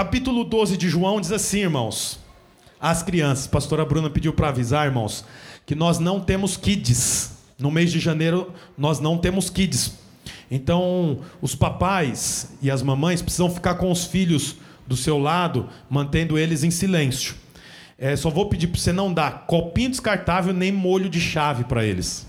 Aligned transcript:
capítulo 0.00 0.44
12 0.44 0.78
de 0.78 0.88
João 0.88 1.20
diz 1.20 1.30
assim, 1.30 1.58
irmãos. 1.58 2.18
As 2.80 3.02
crianças, 3.02 3.46
pastora 3.46 3.84
Bruna 3.84 4.08
pediu 4.08 4.32
para 4.32 4.48
avisar, 4.48 4.86
irmãos, 4.86 5.26
que 5.66 5.74
nós 5.74 5.98
não 5.98 6.18
temos 6.18 6.56
kids. 6.56 7.32
No 7.58 7.70
mês 7.70 7.92
de 7.92 8.00
janeiro, 8.00 8.50
nós 8.78 8.98
não 8.98 9.18
temos 9.18 9.50
kids. 9.50 9.92
Então, 10.50 11.18
os 11.42 11.54
papais 11.54 12.50
e 12.62 12.70
as 12.70 12.82
mamães 12.82 13.20
precisam 13.20 13.50
ficar 13.50 13.74
com 13.74 13.92
os 13.92 14.06
filhos 14.06 14.56
do 14.86 14.96
seu 14.96 15.18
lado, 15.18 15.68
mantendo 15.90 16.38
eles 16.38 16.64
em 16.64 16.70
silêncio. 16.70 17.34
É, 17.98 18.16
só 18.16 18.30
vou 18.30 18.48
pedir 18.48 18.68
para 18.68 18.80
você 18.80 18.94
não 18.94 19.12
dar 19.12 19.44
copinho 19.46 19.90
descartável 19.90 20.54
nem 20.54 20.72
molho 20.72 21.10
de 21.10 21.20
chave 21.20 21.64
para 21.64 21.84
eles. 21.84 22.26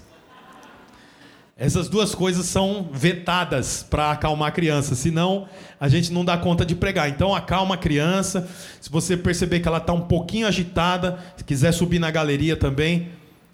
Essas 1.64 1.88
duas 1.88 2.16
coisas 2.16 2.48
são 2.48 2.90
vetadas 2.92 3.86
para 3.88 4.10
acalmar 4.10 4.48
a 4.48 4.52
criança, 4.52 4.96
senão 4.96 5.48
a 5.80 5.88
gente 5.88 6.12
não 6.12 6.26
dá 6.26 6.36
conta 6.36 6.66
de 6.66 6.74
pregar. 6.74 7.08
Então 7.08 7.36
acalma 7.36 7.76
a 7.76 7.78
criança. 7.78 8.50
Se 8.82 8.90
você 8.90 9.16
perceber 9.16 9.60
que 9.60 9.68
ela 9.68 9.78
está 9.78 9.94
um 9.94 10.02
pouquinho 10.02 10.48
agitada, 10.48 11.20
se 11.38 11.44
quiser 11.44 11.72
subir 11.72 12.00
na 12.00 12.10
galeria 12.10 12.58
também, 12.58 13.10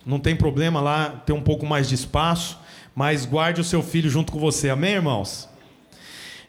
não 0.05 0.21
tem 0.21 0.38
problema 0.38 0.79
lá, 0.79 1.21
ter 1.25 1.34
um 1.34 1.41
pouco 1.41 1.65
mais 1.65 1.89
de 1.89 1.95
espaço, 1.95 2.57
mas 2.95 3.25
guarde 3.25 3.59
o 3.59 3.63
seu 3.65 3.84
filho 3.84 4.09
junto 4.09 4.31
com 4.31 4.39
você. 4.39 4.70
Amém, 4.70 4.93
irmãos? 4.93 5.49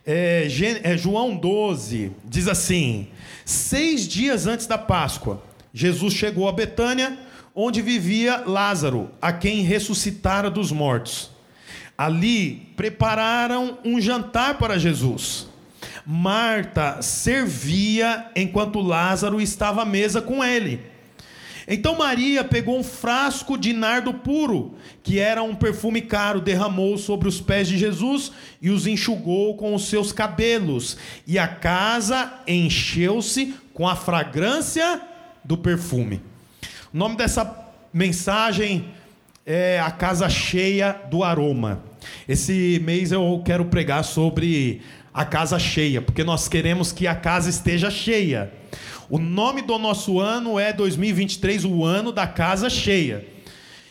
É, 0.06 0.46
é, 0.84 0.96
João 0.96 1.36
12 1.36 2.12
diz 2.24 2.46
assim: 2.46 3.08
Seis 3.44 4.06
dias 4.06 4.46
antes 4.46 4.68
da 4.68 4.78
Páscoa, 4.78 5.42
Jesus 5.74 6.14
chegou 6.14 6.48
a 6.48 6.52
Betânia, 6.52 7.18
onde 7.52 7.82
vivia 7.82 8.44
Lázaro, 8.46 9.10
a 9.20 9.32
quem 9.32 9.62
ressuscitara 9.62 10.48
dos 10.48 10.70
mortos. 10.70 11.36
Ali 11.98 12.70
prepararam 12.76 13.78
um 13.84 14.00
jantar 14.00 14.56
para 14.56 14.78
Jesus. 14.78 15.48
Marta 16.06 17.02
servia 17.02 18.30
enquanto 18.36 18.80
Lázaro 18.80 19.40
estava 19.40 19.82
à 19.82 19.84
mesa 19.84 20.22
com 20.22 20.44
ele. 20.44 20.80
Então 21.70 21.98
Maria 21.98 22.42
pegou 22.42 22.78
um 22.78 22.82
frasco 22.82 23.58
de 23.58 23.74
nardo 23.74 24.14
puro, 24.14 24.74
que 25.02 25.18
era 25.18 25.42
um 25.42 25.54
perfume 25.54 26.00
caro, 26.00 26.40
derramou 26.40 26.96
sobre 26.96 27.28
os 27.28 27.42
pés 27.42 27.68
de 27.68 27.76
Jesus 27.76 28.32
e 28.62 28.70
os 28.70 28.86
enxugou 28.86 29.54
com 29.56 29.74
os 29.74 29.86
seus 29.88 30.10
cabelos. 30.10 30.96
E 31.26 31.38
a 31.38 31.46
casa 31.46 32.32
encheu-se 32.46 33.54
com 33.74 33.86
a 33.86 33.94
fragrância 33.94 35.02
do 35.44 35.58
perfume. 35.58 36.22
O 36.94 36.96
nome 36.96 37.16
dessa 37.16 37.68
mensagem 37.92 38.86
é 39.44 39.78
a 39.78 39.90
casa 39.90 40.30
cheia 40.30 40.92
do 41.10 41.22
aroma. 41.22 41.87
Esse 42.28 42.78
mês 42.84 43.10
eu 43.10 43.40
quero 43.42 43.64
pregar 43.64 44.04
sobre 44.04 44.82
a 45.14 45.24
casa 45.24 45.58
cheia, 45.58 46.02
porque 46.02 46.22
nós 46.22 46.46
queremos 46.46 46.92
que 46.92 47.06
a 47.06 47.14
casa 47.14 47.48
esteja 47.48 47.90
cheia. 47.90 48.52
O 49.08 49.18
nome 49.18 49.62
do 49.62 49.78
nosso 49.78 50.20
ano 50.20 50.58
é 50.58 50.70
2023, 50.70 51.64
o 51.64 51.86
ano 51.86 52.12
da 52.12 52.26
casa 52.26 52.68
cheia. 52.68 53.26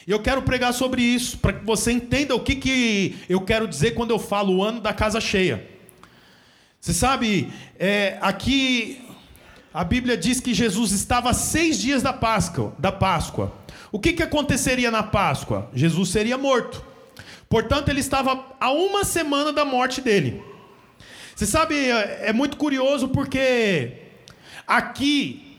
E 0.06 0.12
eu 0.12 0.20
quero 0.20 0.44
pregar 0.44 0.72
sobre 0.72 1.02
isso, 1.02 1.40
para 1.40 1.52
que 1.52 1.66
você 1.66 1.92
entenda 1.92 2.36
o 2.36 2.40
que, 2.40 2.56
que 2.56 3.16
eu 3.28 3.42
quero 3.42 3.68
dizer 3.68 3.96
quando 3.96 4.12
eu 4.12 4.20
falo 4.20 4.58
o 4.58 4.64
ano 4.64 4.82
da 4.82 4.94
casa 4.94 5.20
cheia. 5.20 5.68
Você 6.80 6.94
sabe, 6.94 7.52
é, 7.80 8.20
aqui 8.22 9.02
a 9.74 9.84
Bíblia 9.84 10.16
diz 10.16 10.40
que 10.40 10.54
Jesus 10.54 10.92
estava 10.92 11.34
seis 11.34 11.82
dias 11.82 12.04
da 12.04 12.14
Páscoa. 12.14 12.76
Da 12.78 12.92
Páscoa. 12.92 13.52
O 13.92 14.00
que, 14.00 14.14
que 14.14 14.22
aconteceria 14.22 14.92
na 14.92 15.02
Páscoa? 15.02 15.72
Jesus 15.74 16.10
seria 16.10 16.38
morto. 16.38 16.86
Portanto, 17.50 17.90
ele 17.90 18.00
estava 18.00 18.46
a 18.60 18.72
uma 18.72 19.04
semana 19.04 19.54
da 19.54 19.64
morte 19.64 20.02
dele. 20.02 20.44
Você 21.36 21.46
sabe, 21.46 21.76
é, 21.76 22.30
é 22.30 22.34
muito 22.34 22.58
curioso 22.58 23.08
porque 23.10 23.94
aqui, 24.66 25.58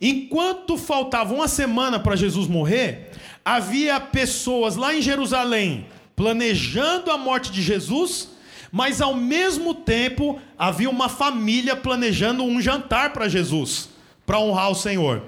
enquanto 0.00 0.78
faltava 0.78 1.34
uma 1.34 1.48
semana 1.48 1.98
para 1.98 2.16
Jesus 2.16 2.46
morrer, 2.46 3.10
havia 3.44 4.00
pessoas 4.00 4.76
lá 4.76 4.94
em 4.94 5.02
Jerusalém 5.02 5.86
planejando 6.14 7.10
a 7.10 7.18
morte 7.18 7.52
de 7.52 7.60
Jesus, 7.60 8.30
mas 8.72 9.02
ao 9.02 9.14
mesmo 9.14 9.74
tempo 9.74 10.40
havia 10.58 10.88
uma 10.88 11.08
família 11.08 11.76
planejando 11.76 12.42
um 12.42 12.60
jantar 12.60 13.12
para 13.12 13.28
Jesus, 13.28 13.90
para 14.24 14.38
honrar 14.38 14.70
o 14.70 14.74
Senhor. 14.74 15.22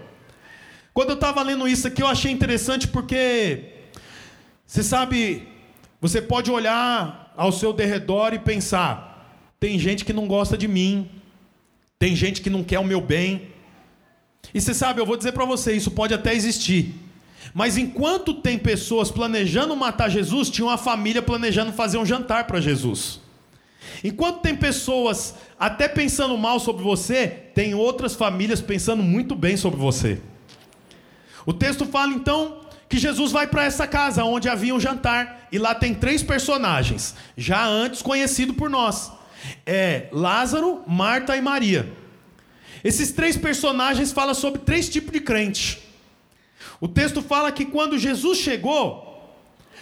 Quando 0.95 1.11
eu 1.11 1.15
estava 1.15 1.43
lendo 1.43 1.69
isso 1.69 1.87
aqui, 1.87 2.03
eu 2.03 2.09
achei 2.09 2.33
interessante 2.33 2.89
porque, 2.89 3.65
você 4.67 4.83
sabe, 4.83 5.47
você 6.01 6.23
pode 6.23 6.51
olhar 6.51 7.33
ao 7.37 7.51
seu 7.51 7.73
derredor 7.73 8.33
e 8.33 8.39
pensar: 8.39 9.37
tem 9.59 9.79
gente 9.79 10.05
que 10.05 10.13
não 10.13 10.27
gosta 10.27 10.57
de 10.57 10.69
mim, 10.69 11.11
tem 11.99 12.15
gente 12.15 12.41
que 12.41 12.51
não 12.51 12.63
quer 12.63 12.79
o 12.79 12.85
meu 12.85 13.01
bem. 13.01 13.49
E 14.55 14.61
você 14.61 14.73
sabe, 14.73 15.01
eu 15.01 15.07
vou 15.07 15.17
dizer 15.17 15.33
para 15.33 15.45
você: 15.45 15.73
isso 15.75 15.91
pode 15.91 16.15
até 16.15 16.35
existir. 16.35 16.95
Mas 17.55 17.77
enquanto 17.77 18.35
tem 18.35 18.59
pessoas 18.59 19.11
planejando 19.11 19.75
matar 19.75 20.09
Jesus, 20.09 20.51
tinha 20.51 20.67
uma 20.67 20.79
família 20.79 21.23
planejando 21.23 21.73
fazer 21.73 21.99
um 21.99 22.07
jantar 22.07 22.47
para 22.47 22.61
Jesus. 22.61 23.21
Enquanto 24.05 24.41
tem 24.41 24.55
pessoas 24.55 25.35
até 25.59 25.89
pensando 25.89 26.37
mal 26.37 26.61
sobre 26.61 26.83
você, 26.83 27.27
tem 27.55 27.75
outras 27.75 28.15
famílias 28.15 28.61
pensando 28.61 29.03
muito 29.03 29.35
bem 29.35 29.57
sobre 29.57 29.79
você. 29.79 30.21
O 31.47 31.53
texto 31.53 31.87
fala 31.87 32.13
então 32.13 32.68
que 32.89 32.99
Jesus 32.99 33.33
vai 33.33 33.47
para 33.47 33.65
essa 33.65 33.87
casa 33.87 34.25
onde 34.25 34.49
havia 34.49 34.75
um 34.75 34.81
jantar 34.81 35.47
e 35.53 35.59
lá 35.59 35.75
tem 35.75 35.95
três 35.95 36.23
personagens, 36.23 37.15
já 37.37 37.65
antes 37.65 38.01
conhecido 38.01 38.55
por 38.55 38.71
nós. 38.71 39.13
É 39.67 40.09
Lázaro, 40.11 40.83
Marta 40.87 41.37
e 41.37 41.41
Maria. 41.41 41.93
Esses 42.83 43.13
três 43.13 43.37
personagens 43.37 44.13
falam 44.13 44.35
sobre 44.35 44.61
três 44.61 44.89
tipos 44.89 45.13
de 45.13 45.21
crente. 45.21 45.83
O 46.81 46.89
texto 46.89 47.21
fala 47.21 47.53
que 47.53 47.65
quando 47.65 47.99
Jesus 47.99 48.39
chegou, 48.39 49.05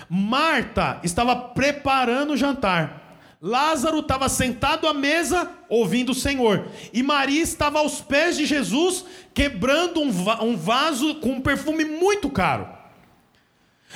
Marta 0.09 1.01
estava 1.03 1.37
preparando 1.37 2.33
o 2.33 2.37
jantar. 2.37 3.03
Lázaro 3.41 4.01
estava 4.01 4.29
sentado 4.29 4.89
à 4.89 4.95
mesa 4.95 5.51
ouvindo 5.69 6.13
o 6.13 6.15
Senhor. 6.15 6.67
E 6.93 7.03
Maria 7.03 7.43
estava 7.43 7.79
aos 7.79 8.01
pés 8.01 8.37
de 8.37 8.47
Jesus, 8.47 9.05
quebrando 9.35 10.01
um 10.01 10.57
vaso 10.57 11.17
com 11.17 11.33
um 11.33 11.41
perfume 11.41 11.85
muito 11.85 12.31
caro. 12.31 12.76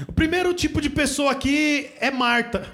O 0.09 0.12
primeiro 0.12 0.55
tipo 0.55 0.81
de 0.81 0.89
pessoa 0.89 1.33
aqui 1.33 1.91
é 2.01 2.11
Marta. 2.11 2.67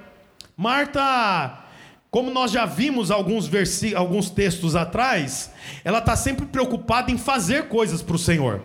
Marta, 0.56 1.64
como 2.10 2.30
nós 2.30 2.50
já 2.50 2.64
vimos 2.64 3.10
alguns, 3.10 3.50
alguns 3.94 4.30
textos 4.30 4.76
atrás, 4.76 5.50
ela 5.84 5.98
está 5.98 6.16
sempre 6.16 6.46
preocupada 6.46 7.10
em 7.10 7.18
fazer 7.18 7.68
coisas 7.68 8.00
para 8.02 8.16
o 8.16 8.18
Senhor. 8.18 8.64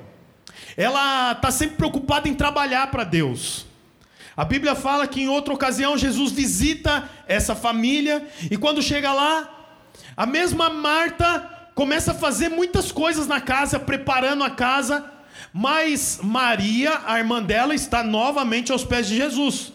Ela 0.78 1.34
está 1.34 1.52
sempre 1.52 1.78
preocupada 1.78 2.30
em 2.30 2.34
trabalhar 2.34 2.92
para 2.92 3.04
Deus. 3.04 3.66
A 4.38 4.46
Bíblia 4.46 4.76
fala 4.76 5.08
que 5.08 5.22
em 5.22 5.28
outra 5.28 5.54
ocasião 5.54 5.98
Jesus 5.98 6.32
visita 6.32 7.10
essa 7.28 7.54
família 7.54 8.26
e 8.50 8.58
quando 8.58 8.82
chega 8.82 9.12
lá, 9.12 9.50
a 10.16 10.26
mesma 10.26 10.70
Marta 10.70 11.70
começa 11.76 12.12
a 12.12 12.16
fazer 12.16 12.50
muitas 12.50 12.92
coisas 12.92 13.28
na 13.28 13.42
casa, 13.42 13.80
preparando 13.80 14.44
a 14.44 14.50
casa 14.50 15.12
mas 15.54 16.20
Maria, 16.22 17.02
a 17.06 17.18
irmã 17.18 17.42
dela, 17.42 17.76
está 17.76 18.04
novamente 18.04 18.72
aos 18.72 18.84
pés 18.84 19.08
de 19.08 19.18
Jesus. 19.18 19.74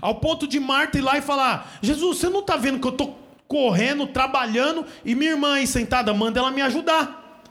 Ao 0.00 0.16
ponto 0.16 0.46
de 0.46 0.58
Marta 0.58 0.98
ir 0.98 1.02
lá 1.02 1.18
e 1.18 1.22
falar: 1.22 1.78
Jesus, 1.82 2.18
você 2.18 2.28
não 2.28 2.40
está 2.40 2.56
vendo 2.56 2.80
que 2.80 2.86
eu 2.86 2.92
estou 2.92 3.18
correndo, 3.46 4.06
trabalhando, 4.06 4.86
e 5.04 5.14
minha 5.14 5.32
irmã 5.32 5.54
aí 5.54 5.66
sentada, 5.66 6.14
manda 6.14 6.40
ela 6.40 6.50
me 6.50 6.62
ajudar. 6.62 7.42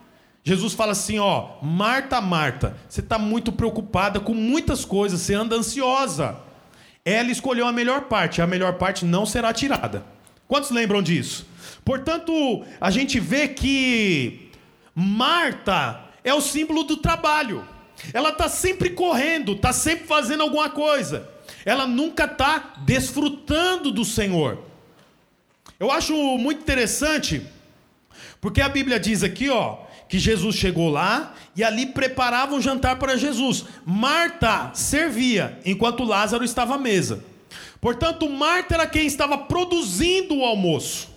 Jesus 0.43 0.73
fala 0.73 0.93
assim: 0.93 1.19
ó, 1.19 1.49
Marta, 1.61 2.19
Marta, 2.19 2.75
você 2.89 3.01
está 3.01 3.19
muito 3.19 3.51
preocupada 3.51 4.19
com 4.19 4.33
muitas 4.33 4.83
coisas, 4.83 5.21
você 5.21 5.33
anda 5.33 5.55
ansiosa. 5.55 6.37
Ela 7.03 7.31
escolheu 7.31 7.65
a 7.67 7.71
melhor 7.71 8.01
parte, 8.01 8.41
a 8.41 8.47
melhor 8.47 8.73
parte 8.73 9.05
não 9.05 9.25
será 9.25 9.53
tirada. 9.53 10.05
Quantos 10.47 10.71
lembram 10.71 11.01
disso? 11.01 11.47
Portanto, 11.85 12.63
a 12.79 12.91
gente 12.91 13.19
vê 13.19 13.47
que 13.47 14.51
Marta 14.93 16.01
é 16.23 16.33
o 16.33 16.41
símbolo 16.41 16.83
do 16.83 16.97
trabalho. 16.97 17.67
Ela 18.13 18.29
está 18.29 18.49
sempre 18.49 18.91
correndo, 18.91 19.53
está 19.53 19.71
sempre 19.73 20.07
fazendo 20.07 20.41
alguma 20.41 20.69
coisa. 20.69 21.29
Ela 21.65 21.85
nunca 21.87 22.25
está 22.25 22.73
desfrutando 22.79 23.91
do 23.91 24.03
Senhor. 24.03 24.59
Eu 25.79 25.91
acho 25.91 26.13
muito 26.37 26.61
interessante, 26.61 27.41
porque 28.39 28.61
a 28.61 28.69
Bíblia 28.69 28.99
diz 28.99 29.23
aqui, 29.23 29.49
ó, 29.49 29.77
que 30.07 30.19
Jesus 30.19 30.55
chegou 30.55 30.89
lá 30.89 31.33
e 31.55 31.63
ali 31.63 31.85
preparava 31.85 32.53
um 32.53 32.61
jantar 32.61 32.99
para 32.99 33.15
Jesus. 33.15 33.65
Marta 33.85 34.71
servia, 34.73 35.59
enquanto 35.65 36.03
Lázaro 36.03 36.43
estava 36.43 36.75
à 36.75 36.77
mesa. 36.77 37.23
Portanto, 37.79 38.29
Marta 38.29 38.75
era 38.75 38.87
quem 38.87 39.07
estava 39.07 39.37
produzindo 39.37 40.35
o 40.35 40.45
almoço. 40.45 41.09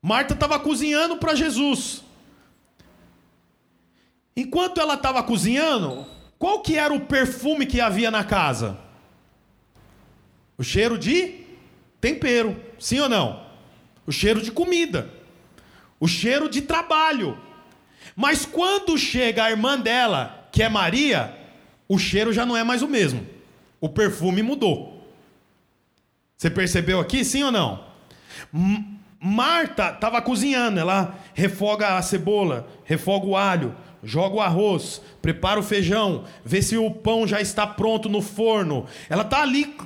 Marta 0.00 0.34
estava 0.34 0.58
cozinhando 0.58 1.16
para 1.18 1.34
Jesus. 1.34 2.02
Enquanto 4.36 4.80
ela 4.80 4.94
estava 4.94 5.22
cozinhando, 5.22 6.06
qual 6.38 6.60
que 6.60 6.76
era 6.76 6.92
o 6.92 7.00
perfume 7.00 7.66
que 7.66 7.80
havia 7.80 8.10
na 8.10 8.24
casa? 8.24 8.78
O 10.56 10.62
cheiro 10.62 10.98
de 10.98 11.40
tempero, 12.00 12.60
sim 12.78 12.98
ou 13.00 13.08
não? 13.08 13.46
O 14.06 14.12
cheiro 14.12 14.42
de 14.42 14.50
comida. 14.50 15.10
o 16.02 16.08
cheiro 16.08 16.48
de 16.48 16.62
trabalho. 16.62 17.38
Mas 18.16 18.44
quando 18.44 18.98
chega 18.98 19.44
a 19.44 19.50
irmã 19.52 19.78
dela, 19.78 20.48
que 20.50 20.60
é 20.60 20.68
Maria, 20.68 21.32
o 21.88 21.96
cheiro 21.96 22.32
já 22.32 22.44
não 22.44 22.56
é 22.56 22.64
mais 22.64 22.82
o 22.82 22.88
mesmo. 22.88 23.24
O 23.80 23.88
perfume 23.88 24.42
mudou. 24.42 25.08
Você 26.36 26.50
percebeu 26.50 26.98
aqui, 26.98 27.24
sim 27.24 27.44
ou 27.44 27.52
não? 27.52 27.86
Marta 29.24 29.90
estava 29.90 30.20
cozinhando, 30.20 30.80
ela 30.80 31.16
refoga 31.32 31.96
a 31.96 32.02
cebola, 32.02 32.66
refoga 32.82 33.26
o 33.26 33.36
alho, 33.36 33.72
joga 34.02 34.34
o 34.34 34.40
arroz, 34.40 35.00
prepara 35.22 35.60
o 35.60 35.62
feijão, 35.62 36.24
vê 36.44 36.60
se 36.60 36.76
o 36.76 36.90
pão 36.90 37.24
já 37.24 37.40
está 37.40 37.64
pronto 37.64 38.08
no 38.08 38.20
forno. 38.20 38.84
Ela 39.08 39.22
está 39.22 39.42
ali 39.42 39.76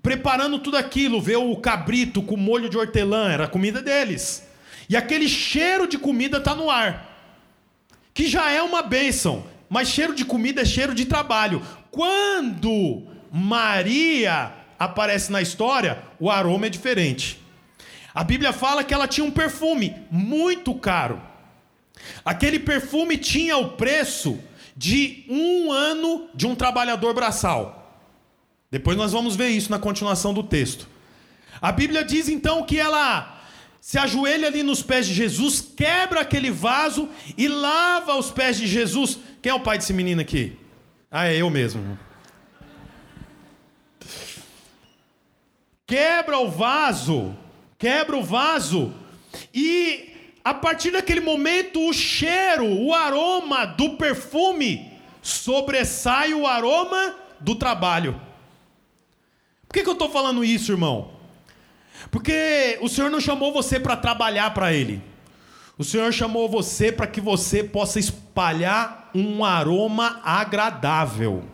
preparando 0.00 0.60
tudo 0.60 0.76
aquilo, 0.76 1.20
vê 1.20 1.34
o 1.34 1.56
cabrito 1.56 2.22
com 2.22 2.36
molho 2.36 2.70
de 2.70 2.78
hortelã, 2.78 3.28
era 3.28 3.46
a 3.46 3.48
comida 3.48 3.82
deles. 3.82 4.46
E 4.88 4.96
aquele 4.96 5.28
cheiro 5.28 5.88
de 5.88 5.98
comida 5.98 6.38
está 6.38 6.54
no 6.54 6.70
ar, 6.70 7.10
que 8.14 8.28
já 8.28 8.52
é 8.52 8.62
uma 8.62 8.82
bênção, 8.82 9.44
mas 9.68 9.88
cheiro 9.88 10.14
de 10.14 10.24
comida 10.24 10.62
é 10.62 10.64
cheiro 10.64 10.94
de 10.94 11.06
trabalho. 11.06 11.60
Quando 11.90 13.02
Maria 13.32 14.52
aparece 14.78 15.32
na 15.32 15.42
história, 15.42 15.98
o 16.20 16.30
aroma 16.30 16.66
é 16.66 16.68
diferente. 16.68 17.44
A 18.16 18.24
Bíblia 18.24 18.50
fala 18.50 18.82
que 18.82 18.94
ela 18.94 19.06
tinha 19.06 19.26
um 19.26 19.30
perfume 19.30 19.94
muito 20.10 20.74
caro. 20.74 21.20
Aquele 22.24 22.58
perfume 22.58 23.18
tinha 23.18 23.58
o 23.58 23.72
preço 23.72 24.40
de 24.74 25.26
um 25.28 25.70
ano 25.70 26.26
de 26.34 26.46
um 26.46 26.54
trabalhador 26.54 27.12
braçal. 27.12 28.00
Depois 28.70 28.96
nós 28.96 29.12
vamos 29.12 29.36
ver 29.36 29.48
isso 29.50 29.70
na 29.70 29.78
continuação 29.78 30.32
do 30.32 30.42
texto. 30.42 30.88
A 31.60 31.70
Bíblia 31.70 32.02
diz 32.02 32.30
então 32.30 32.64
que 32.64 32.80
ela 32.80 33.38
se 33.82 33.98
ajoelha 33.98 34.48
ali 34.48 34.62
nos 34.62 34.82
pés 34.82 35.06
de 35.06 35.12
Jesus, 35.12 35.60
quebra 35.60 36.22
aquele 36.22 36.50
vaso 36.50 37.10
e 37.36 37.46
lava 37.46 38.16
os 38.16 38.30
pés 38.30 38.56
de 38.56 38.66
Jesus. 38.66 39.18
Quem 39.42 39.52
é 39.52 39.54
o 39.54 39.60
pai 39.60 39.76
desse 39.76 39.92
menino 39.92 40.22
aqui? 40.22 40.58
Ah, 41.10 41.28
é 41.28 41.36
eu 41.36 41.50
mesmo. 41.50 41.98
Quebra 45.86 46.38
o 46.38 46.50
vaso, 46.50 47.36
quebra 47.78 48.16
o 48.16 48.22
vaso 48.22 48.92
e 49.52 50.14
a 50.44 50.54
partir 50.54 50.92
daquele 50.92 51.20
momento, 51.20 51.88
o 51.88 51.92
cheiro, 51.92 52.64
o 52.66 52.94
aroma 52.94 53.66
do 53.66 53.96
perfume 53.96 54.92
sobressai 55.20 56.34
o 56.34 56.46
aroma 56.46 57.16
do 57.40 57.56
trabalho. 57.56 58.20
Por 59.66 59.74
que, 59.74 59.82
que 59.82 59.88
eu 59.88 59.94
estou 59.94 60.08
falando 60.08 60.44
isso, 60.44 60.70
irmão? 60.70 61.10
Porque 62.12 62.78
o 62.80 62.88
Senhor 62.88 63.10
não 63.10 63.20
chamou 63.20 63.52
você 63.52 63.80
para 63.80 63.96
trabalhar 63.96 64.54
para 64.54 64.72
Ele. 64.72 65.02
O 65.76 65.82
Senhor 65.82 66.12
chamou 66.12 66.48
você 66.48 66.92
para 66.92 67.08
que 67.08 67.20
você 67.20 67.64
possa 67.64 67.98
espalhar 67.98 69.10
um 69.14 69.44
aroma 69.44 70.20
agradável. 70.24 71.44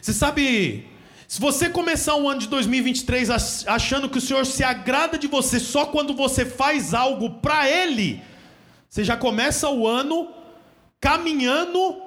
Você 0.00 0.12
sabe 0.12 0.86
se 1.34 1.40
você 1.40 1.68
começar 1.68 2.14
o 2.14 2.28
ano 2.28 2.38
de 2.38 2.46
2023 2.46 3.66
achando 3.66 4.08
que 4.08 4.18
o 4.18 4.20
Senhor 4.20 4.46
se 4.46 4.62
agrada 4.62 5.18
de 5.18 5.26
você 5.26 5.58
só 5.58 5.84
quando 5.84 6.14
você 6.14 6.46
faz 6.46 6.94
algo 6.94 7.28
para 7.40 7.68
Ele, 7.68 8.22
você 8.88 9.02
já 9.02 9.16
começa 9.16 9.68
o 9.68 9.84
ano 9.84 10.28
caminhando 11.00 12.00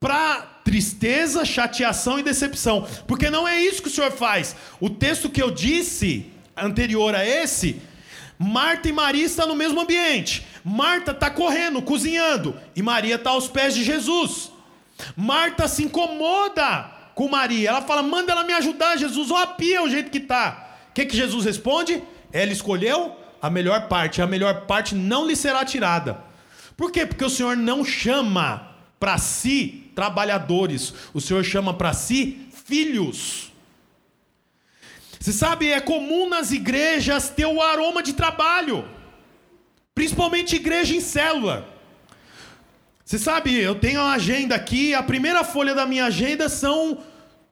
para 0.00 0.40
tristeza, 0.64 1.44
chateação 1.44 2.18
e 2.18 2.24
decepção. 2.24 2.84
Porque 3.06 3.30
não 3.30 3.46
é 3.46 3.62
isso 3.62 3.80
que 3.80 3.86
o 3.86 3.92
Senhor 3.92 4.10
faz. 4.10 4.56
O 4.80 4.90
texto 4.90 5.30
que 5.30 5.40
eu 5.40 5.52
disse 5.52 6.28
anterior 6.56 7.14
a 7.14 7.24
esse, 7.24 7.80
Marta 8.36 8.88
e 8.88 8.92
Maria 8.92 9.24
estão 9.24 9.46
no 9.46 9.54
mesmo 9.54 9.80
ambiente. 9.80 10.44
Marta 10.64 11.12
está 11.12 11.30
correndo, 11.30 11.80
cozinhando, 11.80 12.56
e 12.74 12.82
Maria 12.82 13.14
está 13.14 13.30
aos 13.30 13.46
pés 13.46 13.72
de 13.72 13.84
Jesus. 13.84 14.50
Marta 15.16 15.68
se 15.68 15.84
incomoda 15.84 16.97
com 17.18 17.26
Maria. 17.26 17.70
Ela 17.70 17.82
fala: 17.82 18.00
manda 18.00 18.30
ela 18.30 18.44
me 18.44 18.52
ajudar, 18.52 18.96
Jesus. 18.96 19.32
Ó, 19.32 19.44
pia 19.44 19.82
o 19.82 19.90
jeito 19.90 20.08
que 20.08 20.20
tá. 20.20 20.76
O 20.90 20.92
que, 20.94 21.04
que 21.04 21.16
Jesus 21.16 21.44
responde? 21.44 22.00
Ela 22.32 22.52
escolheu 22.52 23.16
a 23.42 23.50
melhor 23.50 23.88
parte. 23.88 24.22
A 24.22 24.26
melhor 24.26 24.66
parte 24.66 24.94
não 24.94 25.26
lhe 25.26 25.34
será 25.34 25.64
tirada. 25.64 26.22
Por 26.76 26.92
quê? 26.92 27.04
Porque 27.04 27.24
o 27.24 27.28
Senhor 27.28 27.56
não 27.56 27.84
chama 27.84 28.70
para 29.00 29.18
si 29.18 29.90
trabalhadores. 29.96 30.94
O 31.12 31.20
Senhor 31.20 31.42
chama 31.42 31.74
para 31.74 31.92
si 31.92 32.46
filhos. 32.64 33.52
Você 35.18 35.32
sabe, 35.32 35.72
é 35.72 35.80
comum 35.80 36.28
nas 36.28 36.52
igrejas 36.52 37.28
ter 37.28 37.46
o 37.46 37.60
aroma 37.60 38.00
de 38.00 38.12
trabalho. 38.12 38.88
Principalmente 39.92 40.54
igreja 40.54 40.94
em 40.94 41.00
célula. 41.00 41.66
Você 43.04 43.18
sabe, 43.18 43.58
eu 43.58 43.74
tenho 43.74 44.00
uma 44.00 44.12
agenda 44.12 44.54
aqui, 44.54 44.94
a 44.94 45.02
primeira 45.02 45.42
folha 45.42 45.74
da 45.74 45.86
minha 45.86 46.04
agenda 46.04 46.48
são 46.48 46.98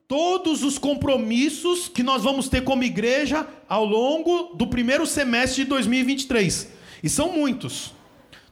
todos 0.07 0.63
os 0.63 0.77
compromissos 0.77 1.89
que 1.89 2.01
nós 2.01 2.23
vamos 2.23 2.47
ter 2.47 2.63
como 2.63 2.83
igreja 2.83 3.45
ao 3.67 3.83
longo 3.83 4.55
do 4.55 4.67
primeiro 4.67 5.05
semestre 5.05 5.63
de 5.63 5.69
2023. 5.69 6.71
E 7.03 7.09
são 7.09 7.33
muitos. 7.33 7.93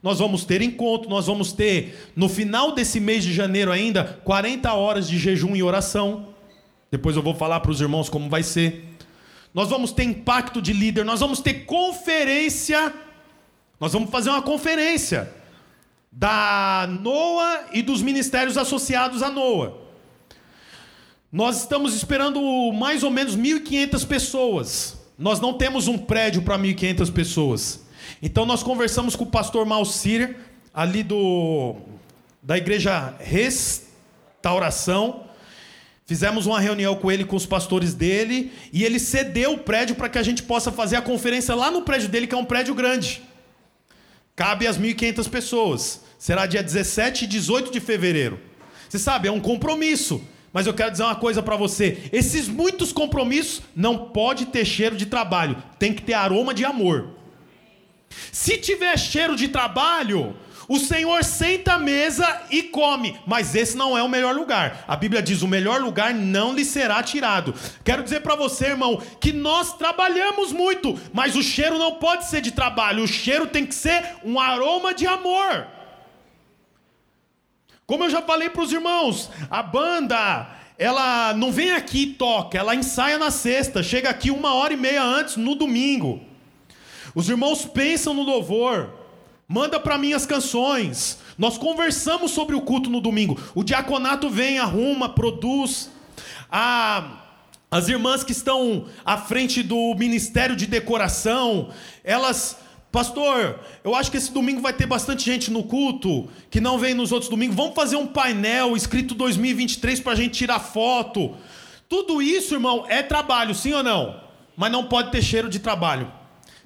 Nós 0.03 0.19
vamos 0.19 0.43
ter 0.43 0.61
encontro, 0.61 1.09
nós 1.09 1.27
vamos 1.27 1.53
ter, 1.53 2.11
no 2.15 2.29
final 2.29 2.73
desse 2.73 2.99
mês 2.99 3.23
de 3.23 3.33
janeiro 3.33 3.71
ainda, 3.71 4.19
40 4.23 4.71
horas 4.73 5.07
de 5.07 5.17
jejum 5.17 5.55
e 5.55 5.63
oração. 5.63 6.27
Depois 6.91 7.15
eu 7.15 7.23
vou 7.23 7.33
falar 7.33 7.61
para 7.61 7.71
os 7.71 7.81
irmãos 7.81 8.09
como 8.09 8.29
vai 8.29 8.43
ser. 8.43 8.85
Nós 9.53 9.69
vamos 9.69 9.91
ter 9.91 10.03
impacto 10.03 10.61
de 10.61 10.73
líder, 10.73 11.05
nós 11.05 11.21
vamos 11.21 11.39
ter 11.39 11.65
conferência. 11.65 12.93
Nós 13.79 13.93
vamos 13.93 14.09
fazer 14.09 14.29
uma 14.29 14.41
conferência 14.41 15.33
da 16.11 16.87
NOA 17.01 17.65
e 17.73 17.81
dos 17.81 18.01
ministérios 18.01 18.57
associados 18.57 19.23
à 19.23 19.29
NOA. 19.31 19.84
Nós 21.35 21.57
estamos 21.57 21.93
esperando 21.93 22.39
mais 22.71 23.03
ou 23.03 23.11
menos 23.11 23.35
1.500 23.35 24.07
pessoas. 24.07 24.97
Nós 25.19 25.41
não 25.41 25.51
temos 25.51 25.89
um 25.89 25.97
prédio 25.97 26.41
para 26.41 26.57
1.500 26.57 27.11
pessoas. 27.11 27.81
Então 28.21 28.45
nós 28.45 28.63
conversamos 28.63 29.17
com 29.17 29.25
o 29.25 29.29
pastor 29.29 29.65
Malcir, 29.65 30.37
ali 30.73 31.03
do 31.03 31.75
da 32.41 32.57
igreja 32.57 33.15
Restauração. 33.19 35.25
Fizemos 36.05 36.45
uma 36.45 36.57
reunião 36.57 36.95
com 36.95 37.11
ele, 37.11 37.25
com 37.25 37.35
os 37.35 37.45
pastores 37.45 37.93
dele, 37.93 38.53
e 38.71 38.85
ele 38.85 38.97
cedeu 38.97 39.55
o 39.55 39.57
prédio 39.57 39.97
para 39.97 40.07
que 40.07 40.17
a 40.17 40.23
gente 40.23 40.41
possa 40.41 40.71
fazer 40.71 40.95
a 40.95 41.01
conferência 41.01 41.53
lá 41.53 41.69
no 41.69 41.81
prédio 41.81 42.07
dele, 42.07 42.27
que 42.27 42.33
é 42.33 42.38
um 42.38 42.45
prédio 42.45 42.74
grande. 42.74 43.21
Cabe 44.38 44.67
às 44.67 44.79
1.500 44.79 45.29
pessoas. 45.29 46.01
Será 46.17 46.45
dia 46.45 46.63
17 46.63 47.25
e 47.25 47.27
18 47.27 47.74
de 47.74 47.81
fevereiro. 47.81 48.39
Você 48.88 48.98
sabe, 48.98 49.27
é 49.27 49.31
um 49.33 49.41
compromisso. 49.41 50.24
Mas 50.55 50.65
eu 50.65 50.74
quero 50.74 50.89
dizer 50.89 51.03
uma 51.03 51.17
coisa 51.17 51.43
para 51.43 51.57
você: 51.57 52.09
esses 52.13 52.47
muitos 52.47 52.93
compromissos 52.93 53.62
não 53.75 53.97
pode 53.97 54.45
ter 54.45 54.63
cheiro 54.63 54.95
de 54.95 55.05
trabalho, 55.05 55.62
tem 55.77 55.93
que 55.93 56.01
ter 56.01 56.13
aroma 56.13 56.53
de 56.53 56.63
amor. 56.63 57.09
Se 58.31 58.57
tiver 58.57 58.97
cheiro 58.97 59.35
de 59.35 59.50
trabalho, 59.50 60.33
o 60.69 60.79
Senhor 60.79 61.25
senta 61.25 61.74
à 61.74 61.77
mesa 61.77 62.43
e 62.50 62.63
come, 62.63 63.19
mas 63.27 63.53
esse 63.53 63.75
não 63.75 63.97
é 63.97 64.01
o 64.01 64.07
melhor 64.07 64.33
lugar. 64.33 64.85
A 64.88 64.95
Bíblia 64.95 65.21
diz: 65.21 65.41
o 65.41 65.47
melhor 65.47 65.81
lugar 65.81 66.13
não 66.13 66.53
lhe 66.53 66.63
será 66.63 67.03
tirado. 67.03 67.53
Quero 67.83 68.01
dizer 68.01 68.21
para 68.21 68.35
você, 68.35 68.67
irmão, 68.67 69.01
que 69.19 69.33
nós 69.33 69.74
trabalhamos 69.74 70.53
muito, 70.53 70.97
mas 71.12 71.35
o 71.35 71.43
cheiro 71.43 71.77
não 71.77 71.95
pode 71.95 72.27
ser 72.27 72.39
de 72.39 72.53
trabalho, 72.53 73.03
o 73.03 73.07
cheiro 73.07 73.45
tem 73.45 73.65
que 73.65 73.75
ser 73.75 74.15
um 74.24 74.39
aroma 74.39 74.93
de 74.93 75.05
amor. 75.05 75.75
Como 77.88 78.04
eu 78.04 78.10
já 78.10 78.22
falei 78.22 78.50
para 78.50 78.63
os 78.63 78.72
irmãos, 78.72 79.30
a 79.48 79.62
banda, 79.62 80.50
ela 80.75 81.36
não 81.36 81.51
vem 81.51 81.72
aqui 81.72 82.01
e 82.01 82.13
toca, 82.13 82.58
ela 82.58 82.74
ensaia 82.74 83.20
na 83.20 83.30
sexta, 83.30 83.84
chega 83.84 84.10
aqui 84.10 84.32
uma 84.32 84.56
hora 84.56 84.74
e 84.74 84.77
meia 84.77 85.04
antes, 85.04 85.38
no 85.38 85.54
domingo. 85.54 86.20
Os 87.13 87.30
irmãos 87.30 87.63
pensam 87.63 88.15
no 88.15 88.24
louvor, 88.24 88.89
manda 89.48 89.80
para 89.80 90.00
mim 90.00 90.13
as 90.13 90.25
canções. 90.25 91.20
Nós 91.38 91.60
conversamos 91.60 92.32
sobre 92.32 92.56
o 92.56 92.62
culto 92.62 92.89
no 92.89 93.00
domingo. 93.00 93.39
O 93.54 93.63
diaconato 93.63 94.32
vem, 94.32 94.58
arruma, 94.58 95.08
produz. 95.08 95.92
A, 96.51 97.22
as 97.70 97.88
irmãs 97.88 98.24
que 98.24 98.32
estão 98.32 98.86
à 99.06 99.15
frente 99.18 99.62
do 99.62 99.94
ministério 99.96 100.56
de 100.56 100.65
decoração, 100.65 101.70
elas 102.04 102.58
Pastor, 102.95 103.59
eu 103.83 103.93
acho 103.93 104.09
que 104.09 104.15
esse 104.15 104.31
domingo 104.31 104.61
vai 104.61 104.71
ter 104.71 104.85
bastante 104.85 105.25
gente 105.25 105.51
no 105.51 105.63
culto 105.63 106.29
que 106.49 106.61
não 106.61 106.79
vem 106.79 106.93
nos 106.93 107.11
outros 107.11 107.29
domingos. 107.29 107.53
Vamos 107.53 107.75
fazer 107.75 107.97
um 107.97 108.07
painel 108.07 108.73
escrito 108.73 109.13
2023 109.13 109.99
para 109.99 110.13
a 110.13 110.15
gente 110.15 110.37
tirar 110.37 110.61
foto. 110.61 111.35
Tudo 111.89 112.21
isso, 112.21 112.53
irmão, 112.53 112.85
é 112.87 113.03
trabalho, 113.03 113.53
sim 113.53 113.73
ou 113.73 113.83
não? 113.83 114.23
Mas 114.55 114.71
não 114.71 114.85
pode 114.85 115.11
ter 115.11 115.21
cheiro 115.21 115.49
de 115.49 115.59
trabalho. 115.59 116.09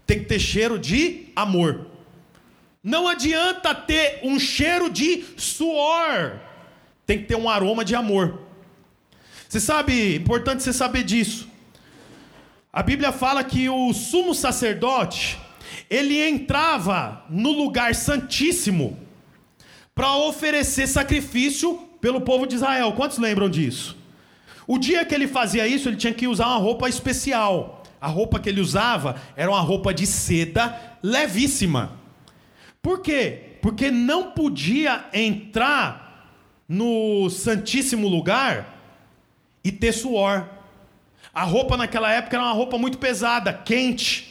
Tem 0.06 0.20
que 0.20 0.26
ter 0.26 0.38
cheiro 0.38 0.78
de 0.78 1.30
amor. 1.36 1.88
Não 2.84 3.08
adianta 3.08 3.74
ter 3.74 4.20
um 4.22 4.40
cheiro 4.40 4.88
de 4.88 5.26
suor. 5.36 6.40
Tem 7.08 7.18
que 7.18 7.26
ter 7.26 7.38
um 7.38 7.50
aroma 7.50 7.84
de 7.84 7.96
amor. 7.96 8.40
Você 9.48 9.60
sabe, 9.60 10.18
importante 10.18 10.62
você 10.62 10.74
saber 10.74 11.02
disso. 11.02 11.50
A 12.72 12.84
Bíblia 12.84 13.12
fala 13.12 13.44
que 13.44 13.68
o 13.68 13.92
sumo 13.96 14.36
sacerdote 14.36 15.40
ele 15.90 16.22
entrava 16.22 17.26
no 17.30 17.52
lugar 17.52 17.96
santíssimo 17.96 18.98
para 19.94 20.16
oferecer 20.16 20.88
sacrifício 20.88 21.76
pelo 22.00 22.22
povo 22.22 22.46
de 22.46 22.56
Israel. 22.56 22.94
Quantos 22.94 23.18
lembram 23.18 23.50
disso? 23.50 23.98
O 24.66 24.78
dia 24.78 25.04
que 25.04 25.16
ele 25.16 25.28
fazia 25.28 25.68
isso, 25.68 25.90
ele 25.90 25.98
tinha 25.98 26.14
que 26.14 26.28
usar 26.28 26.48
uma 26.48 26.58
roupa 26.58 26.88
especial. 26.88 27.84
A 28.00 28.08
roupa 28.08 28.40
que 28.40 28.48
ele 28.48 28.62
usava 28.62 29.20
era 29.36 29.50
uma 29.50 29.60
roupa 29.60 29.94
de 29.94 30.06
seda 30.06 30.80
levíssima. 31.04 31.98
Por 32.82 33.02
quê? 33.02 33.58
Porque 33.62 33.92
não 33.92 34.32
podia 34.32 35.06
entrar 35.12 36.10
no 36.68 37.30
Santíssimo 37.30 38.08
Lugar 38.08 38.78
e 39.64 39.72
ter 39.72 39.92
suor. 39.92 40.48
A 41.34 41.44
roupa 41.44 41.76
naquela 41.76 42.12
época 42.14 42.38
era 42.38 42.46
uma 42.46 42.54
roupa 42.54 42.78
muito 42.78 42.98
pesada, 42.98 43.52
quente. 43.52 44.29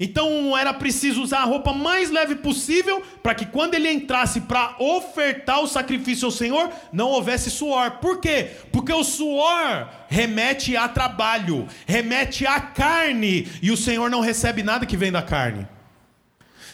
Então 0.00 0.56
era 0.56 0.72
preciso 0.72 1.22
usar 1.22 1.38
a 1.38 1.44
roupa 1.44 1.72
mais 1.72 2.10
leve 2.10 2.36
possível 2.36 3.02
para 3.22 3.34
que 3.34 3.46
quando 3.46 3.74
ele 3.74 3.90
entrasse 3.90 4.40
para 4.42 4.76
ofertar 4.78 5.60
o 5.60 5.66
sacrifício 5.66 6.26
ao 6.26 6.32
Senhor, 6.32 6.70
não 6.92 7.08
houvesse 7.08 7.50
suor. 7.50 7.92
Por 7.92 8.20
quê? 8.20 8.50
Porque 8.72 8.92
o 8.92 9.04
suor 9.04 9.88
remete 10.08 10.76
a 10.76 10.88
trabalho, 10.88 11.66
remete 11.86 12.46
à 12.46 12.60
carne, 12.60 13.48
e 13.62 13.70
o 13.70 13.76
Senhor 13.76 14.10
não 14.10 14.20
recebe 14.20 14.62
nada 14.62 14.86
que 14.86 14.96
vem 14.96 15.12
da 15.12 15.22
carne. 15.22 15.66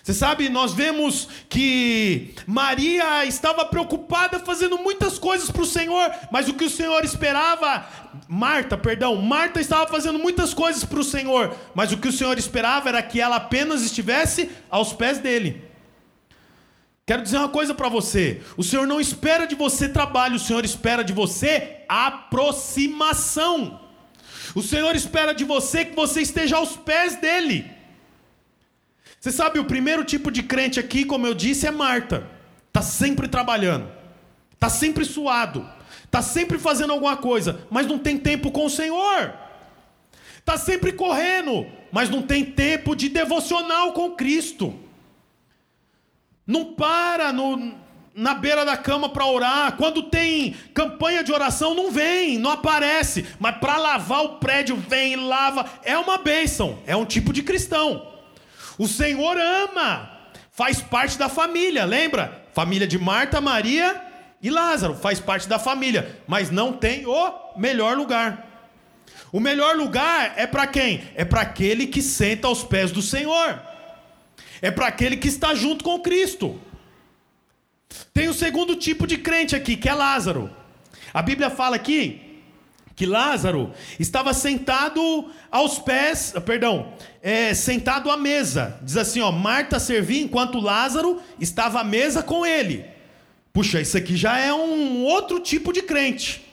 Você 0.02 0.14
sabe, 0.14 0.48
nós 0.48 0.72
vemos 0.72 1.28
que 1.48 2.34
Maria 2.46 3.24
estava 3.26 3.64
preocupada 3.64 4.38
fazendo 4.40 4.78
muitas 4.78 5.18
coisas 5.18 5.50
para 5.50 5.62
o 5.62 5.66
Senhor, 5.66 6.10
mas 6.30 6.48
o 6.48 6.54
que 6.54 6.64
o 6.64 6.70
Senhor 6.70 7.04
esperava, 7.04 7.86
Marta, 8.26 8.78
perdão, 8.78 9.16
Marta 9.16 9.60
estava 9.60 9.86
fazendo 9.90 10.18
muitas 10.18 10.54
coisas 10.54 10.84
para 10.84 11.00
o 11.00 11.04
Senhor, 11.04 11.54
mas 11.74 11.92
o 11.92 11.98
que 11.98 12.08
o 12.08 12.12
Senhor 12.12 12.38
esperava 12.38 12.88
era 12.88 13.02
que 13.02 13.20
ela 13.20 13.36
apenas 13.36 13.82
estivesse 13.82 14.50
aos 14.70 14.92
pés 14.92 15.18
dele. 15.18 15.70
Quero 17.04 17.22
dizer 17.22 17.38
uma 17.38 17.48
coisa 17.48 17.74
para 17.74 17.88
você: 17.88 18.40
o 18.56 18.62
Senhor 18.62 18.86
não 18.86 19.00
espera 19.00 19.44
de 19.44 19.56
você 19.56 19.88
trabalho, 19.88 20.36
o 20.36 20.38
Senhor 20.38 20.64
espera 20.64 21.02
de 21.02 21.12
você 21.12 21.84
aproximação. 21.88 23.80
O 24.54 24.62
Senhor 24.62 24.94
espera 24.94 25.34
de 25.34 25.44
você 25.44 25.84
que 25.84 25.94
você 25.94 26.22
esteja 26.22 26.56
aos 26.56 26.76
pés 26.76 27.16
dele. 27.16 27.79
Você 29.20 29.30
sabe, 29.30 29.58
o 29.58 29.66
primeiro 29.66 30.02
tipo 30.02 30.30
de 30.30 30.42
crente 30.42 30.80
aqui, 30.80 31.04
como 31.04 31.26
eu 31.26 31.34
disse, 31.34 31.66
é 31.66 31.70
Marta. 31.70 32.26
Está 32.68 32.80
sempre 32.80 33.28
trabalhando, 33.28 33.86
está 34.54 34.70
sempre 34.70 35.04
suado, 35.04 35.68
está 36.04 36.22
sempre 36.22 36.58
fazendo 36.58 36.94
alguma 36.94 37.18
coisa, 37.18 37.66
mas 37.70 37.86
não 37.86 37.98
tem 37.98 38.16
tempo 38.16 38.50
com 38.50 38.64
o 38.64 38.70
Senhor. 38.70 39.34
Está 40.38 40.56
sempre 40.56 40.92
correndo, 40.92 41.66
mas 41.92 42.08
não 42.08 42.22
tem 42.22 42.44
tempo 42.44 42.96
de 42.96 43.10
devocional 43.10 43.92
com 43.92 44.12
Cristo. 44.12 44.74
Não 46.46 46.72
para 46.72 47.30
no, 47.30 47.74
na 48.14 48.32
beira 48.32 48.64
da 48.64 48.76
cama 48.76 49.10
para 49.10 49.26
orar. 49.26 49.76
Quando 49.76 50.04
tem 50.04 50.54
campanha 50.72 51.22
de 51.22 51.30
oração, 51.30 51.74
não 51.74 51.90
vem, 51.90 52.38
não 52.38 52.52
aparece. 52.52 53.26
Mas 53.38 53.58
para 53.58 53.76
lavar 53.76 54.24
o 54.24 54.38
prédio, 54.38 54.76
vem 54.76 55.12
e 55.12 55.16
lava. 55.16 55.68
É 55.84 55.98
uma 55.98 56.16
bênção, 56.16 56.78
é 56.86 56.96
um 56.96 57.04
tipo 57.04 57.34
de 57.34 57.42
cristão. 57.42 58.19
O 58.80 58.88
Senhor 58.88 59.36
ama, 59.38 60.10
faz 60.50 60.80
parte 60.80 61.18
da 61.18 61.28
família, 61.28 61.84
lembra? 61.84 62.46
Família 62.54 62.86
de 62.86 62.98
Marta, 62.98 63.38
Maria 63.38 64.02
e 64.40 64.48
Lázaro, 64.48 64.94
faz 64.94 65.20
parte 65.20 65.46
da 65.46 65.58
família, 65.58 66.18
mas 66.26 66.50
não 66.50 66.72
tem 66.72 67.04
o 67.04 67.58
melhor 67.58 67.94
lugar. 67.94 68.72
O 69.30 69.38
melhor 69.38 69.76
lugar 69.76 70.32
é 70.34 70.46
para 70.46 70.66
quem? 70.66 71.06
É 71.14 71.26
para 71.26 71.42
aquele 71.42 71.88
que 71.88 72.00
senta 72.00 72.48
aos 72.48 72.64
pés 72.64 72.90
do 72.90 73.02
Senhor. 73.02 73.60
É 74.62 74.70
para 74.70 74.86
aquele 74.86 75.18
que 75.18 75.28
está 75.28 75.54
junto 75.54 75.84
com 75.84 76.00
Cristo. 76.00 76.58
Tem 78.14 78.30
o 78.30 78.34
segundo 78.34 78.74
tipo 78.74 79.06
de 79.06 79.18
crente 79.18 79.54
aqui, 79.54 79.76
que 79.76 79.90
é 79.90 79.92
Lázaro. 79.92 80.50
A 81.12 81.20
Bíblia 81.20 81.50
fala 81.50 81.76
aqui 81.76 82.29
que 83.00 83.06
Lázaro 83.06 83.72
estava 83.98 84.34
sentado 84.34 85.30
aos 85.50 85.78
pés, 85.78 86.34
perdão, 86.44 86.92
é, 87.22 87.54
sentado 87.54 88.10
à 88.10 88.16
mesa. 88.18 88.78
Diz 88.82 88.98
assim, 88.98 89.22
ó, 89.22 89.32
Marta 89.32 89.80
servia 89.80 90.20
enquanto 90.20 90.60
Lázaro 90.60 91.18
estava 91.40 91.80
à 91.80 91.84
mesa 91.84 92.22
com 92.22 92.44
ele. 92.44 92.84
Puxa, 93.54 93.80
isso 93.80 93.96
aqui 93.96 94.14
já 94.18 94.36
é 94.36 94.52
um 94.52 95.02
outro 95.02 95.40
tipo 95.40 95.72
de 95.72 95.80
crente. 95.80 96.46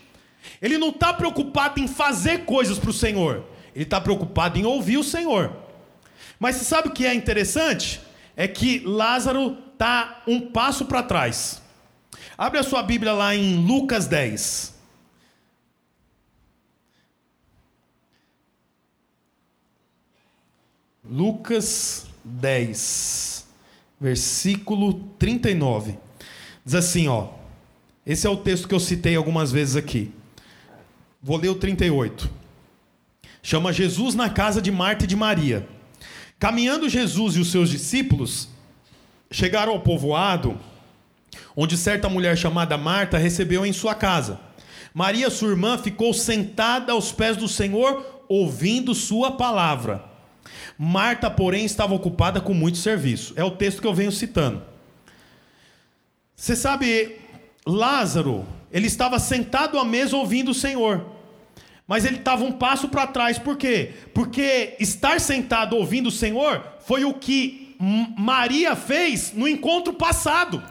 Ele 0.61 0.77
não 0.77 0.87
está 0.87 1.13
preocupado 1.13 1.81
em 1.81 1.87
fazer 1.87 2.45
coisas 2.45 2.79
para 2.79 2.91
o 2.91 2.93
Senhor. 2.93 3.43
Ele 3.75 3.83
está 3.83 3.99
preocupado 3.99 4.57
em 4.57 4.65
ouvir 4.65 4.95
o 4.95 5.03
Senhor. 5.03 5.51
Mas 6.39 6.55
você 6.55 6.63
sabe 6.63 6.87
o 6.87 6.91
que 6.91 7.05
é 7.05 7.13
interessante? 7.13 7.99
É 8.37 8.47
que 8.47 8.79
Lázaro 8.85 9.57
está 9.73 10.23
um 10.25 10.39
passo 10.39 10.85
para 10.85 11.03
trás. 11.03 11.61
Abre 12.37 12.57
a 12.57 12.63
sua 12.63 12.81
Bíblia 12.83 13.11
lá 13.11 13.35
em 13.35 13.57
Lucas 13.57 14.07
10. 14.07 14.76
Lucas 21.09 22.07
10, 22.23 23.47
versículo 23.99 24.93
39. 25.17 25.97
Diz 26.65 26.75
assim, 26.75 27.07
ó. 27.07 27.29
Esse 28.05 28.27
é 28.27 28.29
o 28.29 28.37
texto 28.37 28.67
que 28.67 28.75
eu 28.75 28.79
citei 28.79 29.15
algumas 29.15 29.51
vezes 29.51 29.75
aqui. 29.75 30.11
Vou 31.21 31.37
ler 31.37 31.49
o 31.49 31.55
38. 31.55 32.29
Chama 33.41 33.71
Jesus 33.71 34.15
na 34.15 34.29
casa 34.29 34.61
de 34.61 34.71
Marta 34.71 35.05
e 35.05 35.07
de 35.07 35.15
Maria. 35.15 35.67
Caminhando 36.39 36.89
Jesus 36.89 37.35
e 37.35 37.39
os 37.39 37.51
seus 37.51 37.69
discípulos 37.69 38.49
chegaram 39.31 39.73
ao 39.73 39.81
povoado, 39.81 40.57
onde 41.55 41.77
certa 41.77 42.07
mulher 42.07 42.37
chamada 42.37 42.77
Marta 42.77 43.17
recebeu 43.17 43.65
em 43.65 43.73
sua 43.73 43.95
casa. 43.95 44.39
Maria, 44.93 45.29
sua 45.29 45.49
irmã, 45.49 45.77
ficou 45.77 46.13
sentada 46.13 46.91
aos 46.91 47.11
pés 47.11 47.37
do 47.37 47.47
Senhor, 47.47 48.23
ouvindo 48.27 48.93
sua 48.93 49.31
palavra. 49.31 50.06
Marta, 50.77 51.29
porém, 51.29 51.65
estava 51.65 51.93
ocupada 51.93 52.39
com 52.39 52.53
muito 52.53 52.77
serviço. 52.77 53.33
É 53.35 53.43
o 53.43 53.51
texto 53.51 53.81
que 53.81 53.87
eu 53.87 53.93
venho 53.93 54.11
citando. 54.11 54.61
Você 56.35 56.55
sabe, 56.55 57.17
Lázaro, 57.65 58.45
ele 58.71 58.85
estava 58.85 59.17
sentado 59.17 59.79
à 59.79 59.83
mesa 59.83 60.15
ouvindo 60.15 60.51
o 60.51 60.53
Senhor. 60.53 61.05
Mas 61.87 62.05
ele 62.05 62.17
estava 62.17 62.43
um 62.43 62.51
passo 62.51 62.89
para 62.89 63.07
trás, 63.07 63.39
por 63.39 63.55
quê? 63.55 63.93
Porque 64.13 64.75
estar 64.79 65.21
sentado 65.21 65.75
ouvindo 65.75 66.07
o 66.07 66.11
Senhor 66.11 66.61
foi 66.85 67.05
o 67.05 67.13
que 67.13 67.75
Maria 68.17 68.75
fez 68.75 69.31
no 69.33 69.47
encontro 69.47 69.93
passado. 69.93 70.61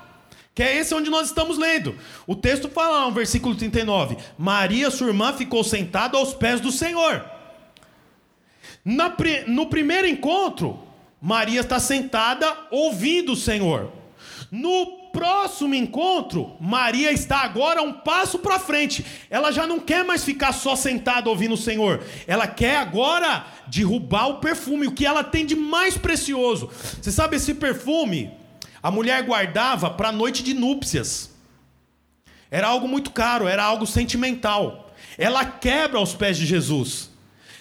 Que 0.55 0.63
é 0.63 0.77
esse 0.77 0.95
onde 0.95 1.11
nós 1.11 1.29
estamos 1.29 1.59
lendo. 1.59 1.95
O 2.27 2.35
texto 2.35 2.69
fala 2.69 3.05
no 3.07 3.13
versículo 3.13 3.55
39: 3.55 4.17
Maria, 4.39 4.91
sua 4.91 5.09
irmã, 5.09 5.33
ficou 5.33 5.65
sentada 5.65 6.17
aos 6.17 6.33
pés 6.33 6.61
do 6.61 6.71
Senhor. 6.71 7.25
Na, 8.89 9.13
no 9.49 9.67
primeiro 9.67 10.07
encontro, 10.07 10.79
Maria 11.21 11.61
está 11.61 11.81
sentada 11.81 12.57
ouvindo 12.71 13.33
o 13.33 13.37
Senhor. 13.37 13.91
No 14.49 15.11
próximo 15.13 15.75
encontro, 15.75 16.55
Maria 16.61 17.11
está 17.11 17.39
agora 17.39 17.83
um 17.83 17.93
passo 17.93 18.39
para 18.39 18.61
frente. 18.61 19.05
Ela 19.29 19.51
já 19.51 19.67
não 19.67 19.81
quer 19.81 20.05
mais 20.05 20.23
ficar 20.23 20.53
só 20.53 20.77
sentada 20.77 21.29
ouvindo 21.29 21.55
o 21.55 21.59
Senhor. 21.59 22.01
Ela 22.29 22.47
quer 22.47 22.77
agora 22.77 23.45
derrubar 23.67 24.29
o 24.29 24.39
perfume, 24.39 24.87
o 24.87 24.93
que 24.93 25.05
ela 25.05 25.25
tem 25.25 25.45
de 25.45 25.57
mais 25.57 25.99
precioso. 25.99 26.71
Você 27.03 27.11
sabe 27.11 27.35
esse 27.39 27.55
perfume? 27.55 28.31
A 28.81 28.89
mulher 28.89 29.21
guardava 29.25 29.91
para 29.91 30.11
a 30.11 30.13
noite 30.13 30.45
de 30.45 30.55
núpcias. 30.55 31.35
Era 32.49 32.69
algo 32.69 32.87
muito 32.87 33.11
caro, 33.11 33.49
era 33.49 33.65
algo 33.65 33.85
sentimental. 33.85 34.95
Ela 35.19 35.45
quebra 35.45 35.99
aos 35.99 36.15
pés 36.15 36.39
de 36.39 36.47
Jesus. 36.47 37.16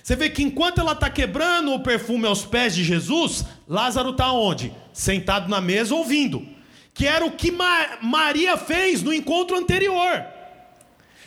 Você 0.06 0.16
vê 0.16 0.30
que 0.30 0.44
enquanto 0.44 0.80
ela 0.80 0.92
está 0.92 1.10
quebrando 1.10 1.74
o 1.74 1.80
perfume 1.80 2.28
aos 2.28 2.46
pés 2.46 2.76
de 2.76 2.84
Jesus, 2.84 3.44
Lázaro 3.68 4.12
está 4.12 4.32
onde? 4.32 4.72
Sentado 4.94 5.50
na 5.50 5.60
mesa 5.60 5.96
ouvindo. 5.96 6.48
Que 6.94 7.08
era 7.08 7.26
o 7.26 7.32
que 7.32 7.52
Ma 7.52 7.98
Maria 8.04 8.56
fez 8.56 9.02
no 9.02 9.12
encontro 9.12 9.58
anterior. 9.58 10.24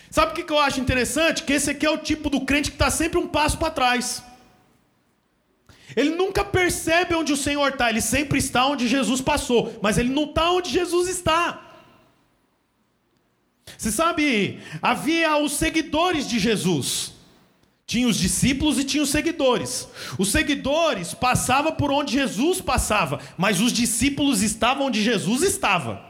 Sabe 0.09 0.31
o 0.31 0.35
que, 0.37 0.45
que 0.45 0.53
eu 0.53 0.61
acho 0.61 0.79
interessante? 0.79 1.43
Que 1.43 1.55
esse 1.55 1.69
aqui 1.69 1.85
é 1.85 1.91
o 1.91 1.99
tipo 1.99 2.31
do 2.31 2.43
crente 2.43 2.71
que 2.71 2.77
está 2.77 2.89
sempre 2.89 3.19
um 3.19 3.27
passo 3.27 3.59
para 3.59 3.73
trás. 3.73 4.23
Ele 5.97 6.11
nunca 6.11 6.45
percebe 6.45 7.17
onde 7.17 7.33
o 7.33 7.37
Senhor 7.37 7.71
está, 7.71 7.91
ele 7.91 8.01
sempre 8.01 8.39
está 8.39 8.65
onde 8.65 8.87
Jesus 8.87 9.21
passou, 9.21 9.77
mas 9.83 9.99
ele 9.99 10.11
não 10.11 10.27
está 10.27 10.53
onde 10.53 10.71
Jesus 10.71 11.09
está. 11.09 11.83
Você 13.77 13.91
sabe, 13.91 14.61
havia 14.81 15.37
os 15.37 15.55
seguidores 15.55 16.29
de 16.29 16.39
Jesus. 16.39 17.18
Tinha 17.89 18.07
os 18.07 18.17
discípulos 18.17 18.79
e 18.79 18.85
tinha 18.85 19.03
os 19.03 19.09
seguidores. 19.09 19.89
Os 20.17 20.31
seguidores 20.31 21.13
passavam 21.15 21.73
por 21.73 21.91
onde 21.91 22.13
Jesus 22.13 22.61
passava, 22.61 23.19
mas 23.37 23.61
os 23.61 23.73
discípulos 23.73 24.43
estavam 24.43 24.87
onde 24.87 25.03
Jesus 25.03 25.43
estava. 25.43 26.01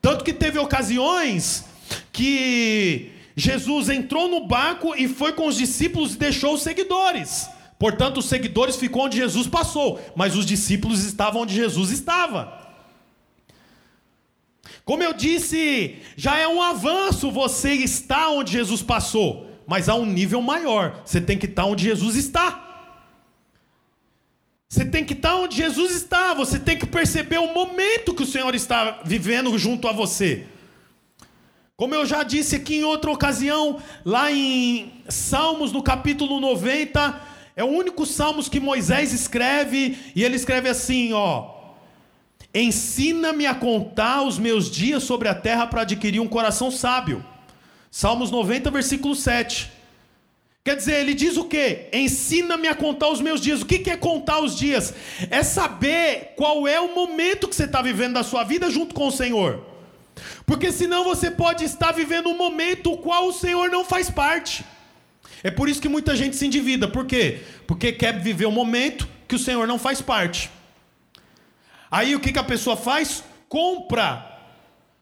Tanto 0.00 0.24
que 0.24 0.32
teve 0.32 0.60
ocasiões 0.60 1.64
que 2.12 3.10
Jesus 3.34 3.88
entrou 3.88 4.28
no 4.28 4.46
barco 4.46 4.94
e 4.94 5.08
foi 5.08 5.32
com 5.32 5.48
os 5.48 5.56
discípulos 5.56 6.14
e 6.14 6.18
deixou 6.18 6.54
os 6.54 6.62
seguidores 6.62 7.48
Portanto, 7.82 8.18
os 8.18 8.26
seguidores 8.26 8.76
ficou 8.76 9.06
onde 9.06 9.16
Jesus 9.16 9.48
passou, 9.48 10.00
mas 10.14 10.36
os 10.36 10.46
discípulos 10.46 11.02
estavam 11.02 11.42
onde 11.42 11.52
Jesus 11.52 11.90
estava. 11.90 12.70
Como 14.84 15.02
eu 15.02 15.12
disse, 15.12 15.96
já 16.16 16.38
é 16.38 16.46
um 16.46 16.62
avanço 16.62 17.28
você 17.28 17.72
estar 17.72 18.28
onde 18.28 18.52
Jesus 18.52 18.82
passou, 18.82 19.50
mas 19.72 19.88
há 19.88 19.94
um 19.94 20.04
nível 20.04 20.42
maior. 20.42 21.00
Você 21.02 21.18
tem 21.18 21.38
que 21.38 21.46
estar 21.46 21.64
onde 21.64 21.84
Jesus 21.84 22.14
está. 22.14 22.90
Você 24.68 24.84
tem 24.84 25.02
que 25.02 25.14
estar 25.14 25.34
onde 25.36 25.56
Jesus 25.56 25.92
está. 25.92 26.34
Você 26.34 26.58
tem 26.58 26.76
que 26.76 26.84
perceber 26.84 27.38
o 27.38 27.54
momento 27.54 28.12
que 28.12 28.22
o 28.22 28.26
Senhor 28.26 28.54
está 28.54 29.00
vivendo 29.02 29.56
junto 29.56 29.88
a 29.88 29.92
você. 29.92 30.44
Como 31.74 31.94
eu 31.94 32.04
já 32.04 32.22
disse 32.22 32.54
aqui 32.54 32.76
em 32.76 32.84
outra 32.84 33.10
ocasião, 33.10 33.80
lá 34.04 34.30
em 34.30 34.92
Salmos, 35.08 35.72
no 35.72 35.82
capítulo 35.82 36.38
90, 36.38 37.18
é 37.56 37.64
o 37.64 37.68
único 37.68 38.04
Salmos 38.04 38.50
que 38.50 38.60
Moisés 38.60 39.14
escreve, 39.14 39.96
e 40.14 40.22
ele 40.22 40.36
escreve 40.36 40.68
assim, 40.68 41.14
ó: 41.14 41.50
Ensina-me 42.54 43.46
a 43.46 43.54
contar 43.54 44.22
os 44.22 44.38
meus 44.38 44.70
dias 44.70 45.02
sobre 45.02 45.28
a 45.28 45.34
terra 45.34 45.66
para 45.66 45.80
adquirir 45.80 46.20
um 46.20 46.28
coração 46.28 46.70
sábio. 46.70 47.24
Salmos 47.94 48.30
90, 48.30 48.70
versículo 48.70 49.14
7. 49.14 49.70
Quer 50.64 50.76
dizer, 50.76 50.94
ele 50.94 51.12
diz 51.12 51.36
o 51.36 51.44
quê? 51.44 51.90
Ensina-me 51.92 52.66
a 52.66 52.74
contar 52.74 53.08
os 53.10 53.20
meus 53.20 53.38
dias. 53.38 53.60
O 53.60 53.66
que 53.66 53.90
é 53.90 53.96
contar 53.98 54.40
os 54.40 54.56
dias? 54.56 54.94
É 55.30 55.42
saber 55.42 56.32
qual 56.34 56.66
é 56.66 56.80
o 56.80 56.94
momento 56.94 57.46
que 57.46 57.54
você 57.54 57.64
está 57.64 57.82
vivendo 57.82 58.14
da 58.14 58.22
sua 58.22 58.44
vida 58.44 58.70
junto 58.70 58.94
com 58.94 59.08
o 59.08 59.12
Senhor. 59.12 59.62
Porque 60.46 60.72
senão 60.72 61.04
você 61.04 61.30
pode 61.30 61.64
estar 61.64 61.92
vivendo 61.92 62.30
um 62.30 62.36
momento 62.36 62.94
o 62.94 62.96
qual 62.96 63.28
o 63.28 63.32
Senhor 63.32 63.68
não 63.68 63.84
faz 63.84 64.08
parte. 64.08 64.64
É 65.42 65.50
por 65.50 65.68
isso 65.68 65.82
que 65.82 65.88
muita 65.88 66.16
gente 66.16 66.34
se 66.34 66.46
endivida. 66.46 66.88
Por 66.88 67.04
quê? 67.04 67.42
Porque 67.66 67.92
quer 67.92 68.18
viver 68.20 68.46
um 68.46 68.52
momento 68.52 69.06
que 69.28 69.34
o 69.34 69.38
Senhor 69.38 69.68
não 69.68 69.78
faz 69.78 70.00
parte. 70.00 70.50
Aí 71.90 72.16
o 72.16 72.20
que, 72.20 72.32
que 72.32 72.38
a 72.38 72.44
pessoa 72.44 72.74
faz? 72.74 73.22
Compra 73.50 74.40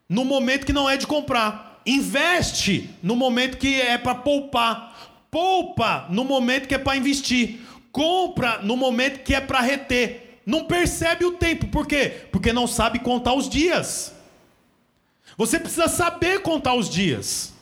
no 0.08 0.24
momento 0.24 0.66
que 0.66 0.72
não 0.72 0.90
é 0.90 0.96
de 0.96 1.06
comprar. 1.06 1.69
Investe 1.84 2.90
no 3.02 3.16
momento 3.16 3.56
que 3.56 3.80
é 3.80 3.96
para 3.96 4.14
poupar. 4.14 5.26
Poupa 5.30 6.06
no 6.10 6.24
momento 6.24 6.66
que 6.66 6.74
é 6.74 6.78
para 6.78 6.96
investir. 6.96 7.60
Compra 7.92 8.58
no 8.58 8.76
momento 8.76 9.22
que 9.22 9.34
é 9.34 9.40
para 9.40 9.60
reter. 9.60 10.40
Não 10.44 10.64
percebe 10.64 11.24
o 11.24 11.32
tempo. 11.32 11.66
Por 11.68 11.86
quê? 11.86 12.26
Porque 12.30 12.52
não 12.52 12.66
sabe 12.66 12.98
contar 12.98 13.34
os 13.34 13.48
dias. 13.48 14.14
Você 15.36 15.58
precisa 15.58 15.88
saber 15.88 16.42
contar 16.42 16.74
os 16.74 16.88
dias. 16.88 17.54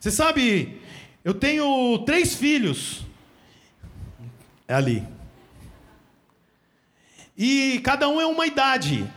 Você 0.00 0.10
sabe, 0.10 0.80
eu 1.24 1.34
tenho 1.34 1.98
três 2.00 2.34
filhos. 2.34 3.02
É 4.66 4.74
ali. 4.74 5.06
E 7.36 7.80
cada 7.84 8.08
um 8.08 8.20
é 8.20 8.26
uma 8.26 8.46
idade. 8.46 9.08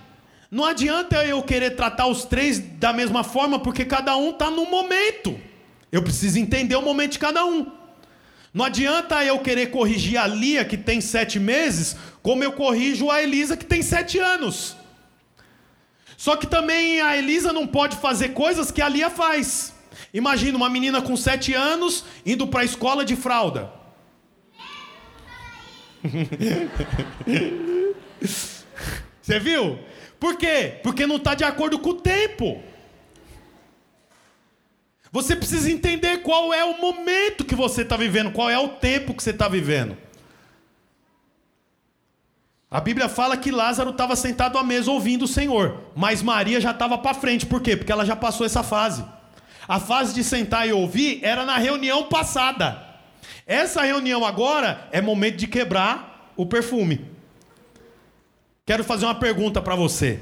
Não 0.50 0.64
adianta 0.64 1.26
eu 1.26 1.42
querer 1.44 1.76
tratar 1.76 2.08
os 2.08 2.24
três 2.24 2.60
da 2.60 2.94
mesma 2.94 3.24
forma, 3.24 3.60
porque 3.60 3.84
cada 3.84 4.16
um 4.16 4.32
está 4.32 4.50
no 4.50 4.66
momento. 4.66 5.40
Eu 5.92 6.02
preciso 6.02 6.40
entender 6.40 6.76
o 6.76 6.82
momento 6.82 7.14
de 7.14 7.20
cada 7.20 7.46
um. 7.46 7.72
Não 8.54 8.64
adianta 8.64 9.24
eu 9.24 9.40
querer 9.40 9.68
corrigir 9.68 10.18
a 10.18 10.26
Lia, 10.26 10.64
que 10.64 10.78
tem 10.78 11.02
sete 11.02 11.40
meses, 11.40 11.98
como 12.24 12.44
eu 12.44 12.54
corrijo 12.54 13.12
a 13.12 13.22
Elisa, 13.22 13.58
que 13.58 13.66
tem 13.66 13.82
sete 13.82 14.20
anos. 14.20 14.76
Só 16.16 16.36
que 16.36 16.48
também 16.48 17.02
a 17.02 17.16
Elisa 17.16 17.54
não 17.54 17.68
pode 17.68 17.98
fazer 17.98 18.30
coisas 18.30 18.72
que 18.72 18.82
a 18.82 18.90
Lia 18.90 19.10
faz. 19.10 19.74
Imagina 20.14 20.58
uma 20.58 20.70
menina 20.70 21.02
com 21.02 21.16
sete 21.16 21.54
anos 21.54 22.04
indo 22.26 22.48
para 22.48 22.62
a 22.62 22.66
escola 22.66 23.06
de 23.06 23.16
fralda. 23.16 23.72
Você 29.22 29.40
viu? 29.40 29.78
Por 30.20 30.38
quê? 30.38 30.80
Porque 30.84 31.06
não 31.06 31.18
está 31.18 31.36
de 31.36 31.44
acordo 31.44 31.80
com 31.80 31.90
o 31.90 32.02
tempo. 32.02 32.62
Você 35.12 35.36
precisa 35.36 35.72
entender 35.72 36.18
qual 36.20 36.54
é 36.54 36.64
o 36.66 36.80
momento 36.80 37.46
que 37.46 37.56
você 37.56 37.82
está 37.82 37.96
vivendo, 37.96 38.32
qual 38.32 38.50
é 38.50 38.60
o 38.60 38.70
tempo 38.70 39.14
que 39.14 39.24
você 39.24 39.32
está 39.32 39.48
vivendo. 39.48 39.98
A 42.70 42.82
Bíblia 42.82 43.08
fala 43.08 43.38
que 43.38 43.50
Lázaro 43.50 43.92
estava 43.92 44.16
sentado 44.16 44.58
à 44.58 44.64
mesa 44.64 44.92
ouvindo 44.92 45.24
o 45.24 45.28
Senhor, 45.28 45.84
mas 45.96 46.22
Maria 46.22 46.60
já 46.60 46.72
estava 46.72 46.98
para 46.98 47.14
frente. 47.14 47.46
Por 47.46 47.62
quê? 47.62 47.78
Porque 47.78 47.92
ela 47.92 48.06
já 48.06 48.16
passou 48.16 48.46
essa 48.46 48.62
fase. 48.62 49.06
A 49.68 49.80
fase 49.80 50.14
de 50.14 50.24
sentar 50.24 50.68
e 50.68 50.74
ouvir 50.74 51.20
era 51.24 51.46
na 51.46 51.58
reunião 51.58 52.04
passada. 52.10 52.86
Essa 53.46 53.84
reunião 53.84 54.26
agora 54.26 54.88
é 54.92 55.00
momento 55.00 55.38
de 55.38 55.48
quebrar 55.48 56.34
o 56.36 56.46
perfume. 56.46 57.17
Quero 58.68 58.84
fazer 58.84 59.06
uma 59.06 59.16
pergunta 59.16 59.62
para 59.62 59.78
você. 59.78 60.20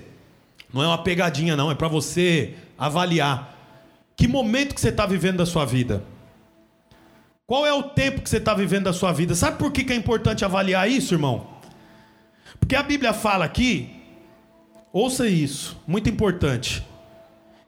Não 0.72 0.84
é 0.84 0.86
uma 0.86 1.02
pegadinha, 1.02 1.56
não, 1.58 1.72
é 1.72 1.74
para 1.74 1.88
você 1.88 2.54
avaliar. 2.78 3.58
Que 4.16 4.28
momento 4.28 4.76
que 4.76 4.80
você 4.80 4.90
está 4.90 5.04
vivendo 5.08 5.38
da 5.38 5.48
sua 5.48 5.66
vida? 5.66 6.04
Qual 7.48 7.66
é 7.66 7.74
o 7.74 7.82
tempo 7.82 8.22
que 8.22 8.30
você 8.30 8.38
está 8.38 8.54
vivendo 8.54 8.84
da 8.84 8.94
sua 8.94 9.12
vida? 9.12 9.34
Sabe 9.34 9.58
por 9.58 9.72
que, 9.72 9.84
que 9.84 9.92
é 9.92 9.96
importante 9.96 10.46
avaliar 10.46 10.88
isso, 10.88 11.16
irmão? 11.16 11.48
Porque 12.60 12.76
a 12.76 12.84
Bíblia 12.84 13.14
fala 13.14 13.46
aqui, 13.46 13.90
ouça 14.94 15.28
isso, 15.28 15.76
muito 15.88 16.08
importante, 16.08 16.86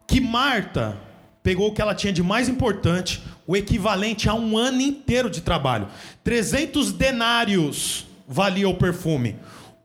que 0.05 0.21
Marta 0.21 0.95
pegou 1.41 1.69
o 1.69 1.73
que 1.73 1.81
ela 1.81 1.95
tinha 1.95 2.13
de 2.13 2.21
mais 2.21 2.47
importante, 2.47 3.23
o 3.47 3.57
equivalente 3.57 4.29
a 4.29 4.35
um 4.35 4.55
ano 4.55 4.81
inteiro 4.81 5.27
de 5.27 5.41
trabalho. 5.41 5.87
300 6.23 6.91
denários 6.91 8.05
valia 8.27 8.69
o 8.69 8.75
perfume. 8.75 9.37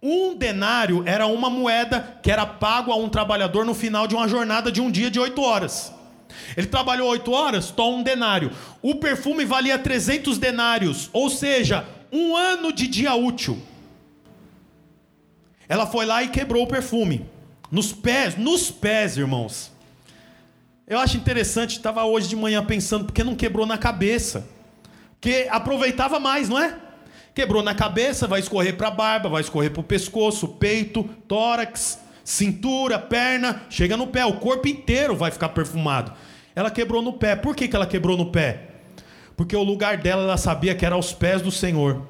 Um 0.03 0.35
denário 0.35 1.05
era 1.07 1.29
uma 1.29 1.49
moeda 1.49 2.19
que 2.21 2.31
era 2.31 2.45
pago 2.45 2.91
a 2.91 2.97
um 2.97 3.09
trabalhador 3.09 3.65
no 3.65 3.73
final 3.73 4.09
de 4.09 4.17
uma 4.17 4.27
jornada 4.27 4.73
de 4.73 4.81
um 4.81 4.91
dia 4.91 5.09
de 5.09 5.21
oito 5.21 5.41
horas. 5.41 5.93
Ele 6.57 6.67
trabalhou 6.67 7.09
oito 7.11 7.31
horas, 7.31 7.71
toma 7.71 7.99
um 7.99 8.03
denário. 8.03 8.51
O 8.83 8.97
perfume 8.97 9.45
valia 9.45 9.79
300 9.79 10.39
denários, 10.39 11.09
ou 11.13 11.31
seja, 11.31 11.87
um 12.11 12.37
ano 12.37 12.73
de 12.73 12.89
dia 12.89 13.15
útil. 13.15 13.63
Ela 15.69 15.87
foi 15.87 16.05
lá 16.05 16.23
e 16.23 16.29
quebrou 16.29 16.65
o 16.65 16.69
perfume. 16.69 17.25
Nos 17.71 17.93
pés, 17.93 18.37
nos 18.37 18.73
pés, 18.73 19.17
irmãos. 19.17 19.71
Eu 20.87 20.99
acho 20.99 21.17
interessante, 21.17 21.77
estava 21.77 22.05
hoje 22.05 22.29
de 22.29 22.35
manhã 22.35 22.65
pensando, 22.65 23.05
porque 23.05 23.23
não 23.23 23.37
quebrou 23.37 23.67
na 23.67 23.79
cabeça. 23.79 24.47
Porque 25.13 25.47
aproveitava 25.49 26.19
mais, 26.19 26.49
não 26.49 26.59
é? 26.59 26.77
Quebrou 27.35 27.63
na 27.63 27.75
cabeça, 27.75 28.27
vai 28.27 28.41
escorrer 28.41 28.77
para 28.77 28.89
a 28.89 28.91
barba, 28.91 29.29
vai 29.29 29.41
escorrer 29.41 29.71
para 29.71 29.81
o 29.81 29.85
pescoço, 29.85 30.49
peito, 30.49 31.05
tórax, 31.27 31.99
cintura, 32.23 32.99
perna, 32.99 33.63
chega 33.71 33.97
no 33.97 34.07
pé, 34.07 34.25
o 34.27 34.35
corpo 34.35 34.69
inteiro 34.69 35.17
vai 35.17 35.31
ficar 35.31 35.49
perfumado. 35.51 36.13
Ela 36.55 36.71
quebrou 36.71 37.01
no 37.01 37.15
pé. 37.15 37.35
Por 37.35 37.57
que, 37.57 37.67
que 37.69 37.75
ela 37.75 37.87
quebrou 37.87 38.17
no 38.17 38.31
pé? 38.31 38.69
Porque 39.37 39.57
o 39.57 39.63
lugar 39.63 39.97
dela 39.97 40.23
ela 40.23 40.37
sabia 40.37 40.75
que 40.75 40.85
era 40.85 40.95
aos 40.95 41.13
pés 41.13 41.41
do 41.41 41.51
Senhor. 41.51 42.07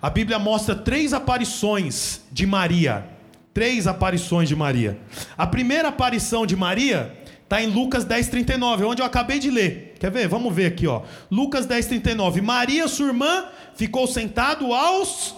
A 0.00 0.08
Bíblia 0.08 0.38
mostra 0.38 0.74
três 0.74 1.12
aparições 1.12 2.20
de 2.30 2.46
Maria. 2.46 3.06
Três 3.52 3.86
aparições 3.86 4.48
de 4.48 4.54
Maria. 4.54 4.98
A 5.36 5.46
primeira 5.46 5.88
aparição 5.88 6.46
de 6.46 6.54
Maria 6.54 7.16
está 7.44 7.62
em 7.62 7.66
Lucas 7.68 8.04
10,39, 8.04 8.86
onde 8.86 9.00
eu 9.02 9.06
acabei 9.06 9.38
de 9.38 9.50
ler. 9.50 9.94
Quer 10.00 10.10
ver? 10.10 10.26
Vamos 10.26 10.52
ver 10.54 10.66
aqui, 10.66 10.86
ó. 10.86 11.02
Lucas 11.30 11.66
10,39. 11.66 12.42
Maria, 12.42 12.88
sua 12.88 13.08
irmã, 13.08 13.46
ficou 13.76 14.06
sentado 14.06 14.74
aos 14.74 15.34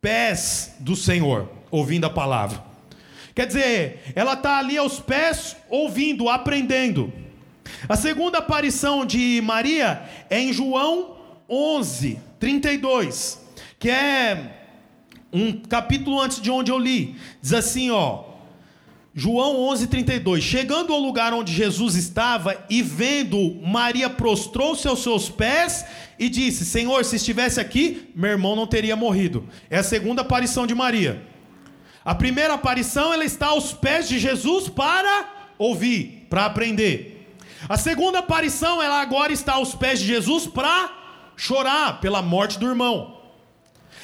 pés 0.00 0.74
do 0.80 0.94
Senhor, 0.94 1.48
ouvindo 1.70 2.04
a 2.04 2.10
palavra. 2.10 2.62
Quer 3.34 3.46
dizer, 3.46 4.12
ela 4.14 4.34
está 4.34 4.58
ali 4.58 4.76
aos 4.76 4.98
pés, 4.98 5.56
ouvindo, 5.68 6.28
aprendendo. 6.28 7.12
A 7.88 7.96
segunda 7.96 8.38
aparição 8.38 9.06
de 9.06 9.40
Maria 9.42 10.02
é 10.28 10.40
em 10.40 10.52
João 10.52 11.16
11, 11.48 12.18
32, 12.38 13.40
que 13.78 13.88
é 13.88 14.56
um 15.32 15.52
capítulo 15.52 16.20
antes 16.20 16.40
de 16.40 16.50
onde 16.50 16.70
eu 16.70 16.78
li. 16.78 17.16
Diz 17.40 17.52
assim, 17.52 17.90
ó. 17.90 18.29
João 19.14 19.56
11:32. 19.56 20.40
Chegando 20.40 20.92
ao 20.92 21.00
lugar 21.00 21.34
onde 21.34 21.52
Jesus 21.52 21.96
estava 21.96 22.64
e 22.70 22.80
vendo, 22.80 23.60
Maria 23.62 24.08
prostrou-se 24.08 24.86
aos 24.86 25.02
seus 25.02 25.28
pés 25.28 25.84
e 26.18 26.28
disse: 26.28 26.64
Senhor, 26.64 27.04
se 27.04 27.16
estivesse 27.16 27.60
aqui, 27.60 28.10
meu 28.14 28.30
irmão 28.30 28.54
não 28.54 28.66
teria 28.66 28.94
morrido. 28.94 29.48
É 29.68 29.78
a 29.78 29.82
segunda 29.82 30.22
aparição 30.22 30.66
de 30.66 30.74
Maria. 30.74 31.22
A 32.04 32.14
primeira 32.14 32.54
aparição, 32.54 33.12
ela 33.12 33.24
está 33.24 33.48
aos 33.48 33.72
pés 33.72 34.08
de 34.08 34.18
Jesus 34.18 34.68
para 34.68 35.52
ouvir, 35.58 36.26
para 36.30 36.46
aprender. 36.46 37.36
A 37.68 37.76
segunda 37.76 38.20
aparição, 38.20 38.80
ela 38.80 39.02
agora 39.02 39.32
está 39.32 39.54
aos 39.54 39.74
pés 39.74 40.00
de 40.00 40.06
Jesus 40.06 40.46
para 40.46 40.90
chorar 41.36 42.00
pela 42.00 42.22
morte 42.22 42.58
do 42.58 42.66
irmão. 42.66 43.19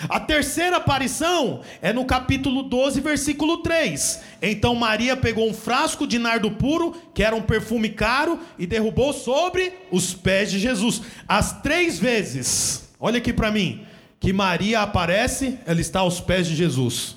A 0.09 0.21
terceira 0.21 0.77
aparição 0.77 1.63
é 1.81 1.93
no 1.93 2.05
capítulo 2.05 2.63
12, 2.63 3.01
versículo 3.01 3.59
3. 3.59 4.21
Então 4.43 4.75
Maria 4.75 5.17
pegou 5.17 5.49
um 5.49 5.55
frasco 5.55 6.07
de 6.07 6.19
nardo 6.19 6.51
puro, 6.51 6.95
que 7.15 7.23
era 7.23 7.35
um 7.35 7.43
perfume 7.43 7.89
caro, 7.89 8.39
e 8.59 8.67
derrubou 8.67 9.13
sobre 9.15 9.73
os 9.91 10.13
pés 10.13 10.51
de 10.51 10.59
Jesus. 10.59 11.01
As 11.27 11.63
três 11.63 11.99
vezes, 11.99 12.91
olha 13.01 13.19
aqui 13.19 13.33
para 13.33 13.51
mim, 13.51 13.87
que 14.21 14.33
Maria 14.33 14.83
aparece, 14.83 15.59
ela 15.65 15.81
está 15.81 16.01
aos 16.01 16.21
pés 16.21 16.47
de 16.47 16.55
Jesus. 16.55 17.17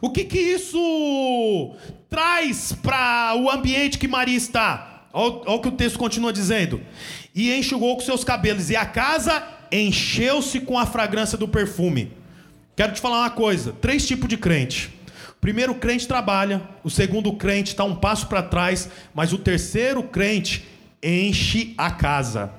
O 0.00 0.10
que 0.10 0.24
que 0.24 0.38
isso 0.38 1.74
traz 2.08 2.72
para 2.72 3.34
o 3.36 3.50
ambiente 3.50 3.98
que 3.98 4.08
Maria 4.08 4.36
está? 4.36 5.08
Olha, 5.12 5.50
o 5.50 5.60
que 5.60 5.68
o 5.68 5.72
texto 5.72 5.98
continua 5.98 6.32
dizendo. 6.32 6.80
E 7.34 7.52
enxugou 7.52 7.96
com 7.96 8.02
seus 8.02 8.24
cabelos, 8.24 8.70
e 8.70 8.76
a 8.76 8.86
casa 8.86 9.59
encheu-se 9.72 10.60
com 10.60 10.78
a 10.78 10.86
fragrância 10.86 11.38
do 11.38 11.48
perfume. 11.48 12.12
Quero 12.76 12.92
te 12.92 13.00
falar 13.00 13.20
uma 13.20 13.30
coisa: 13.30 13.72
três 13.80 14.06
tipos 14.06 14.28
de 14.28 14.36
crente. 14.36 14.90
O 15.30 15.40
primeiro 15.40 15.74
crente 15.74 16.06
trabalha, 16.06 16.62
o 16.84 16.90
segundo 16.90 17.32
crente 17.32 17.70
está 17.70 17.84
um 17.84 17.96
passo 17.96 18.26
para 18.26 18.42
trás, 18.42 18.88
mas 19.14 19.32
o 19.32 19.38
terceiro 19.38 20.02
crente 20.02 20.66
enche 21.02 21.74
a 21.78 21.90
casa. 21.90 22.52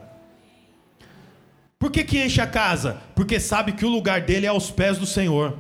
Por 1.78 1.92
que, 1.92 2.04
que 2.04 2.24
enche 2.24 2.42
a 2.42 2.48
casa? 2.48 2.98
Porque 3.16 3.40
sabe 3.40 3.72
que 3.72 3.86
o 3.86 3.90
lugar 3.90 4.22
dele 4.22 4.46
é 4.46 4.50
aos 4.50 4.70
pés 4.70 4.98
do 4.98 5.06
Senhor. 5.06 5.58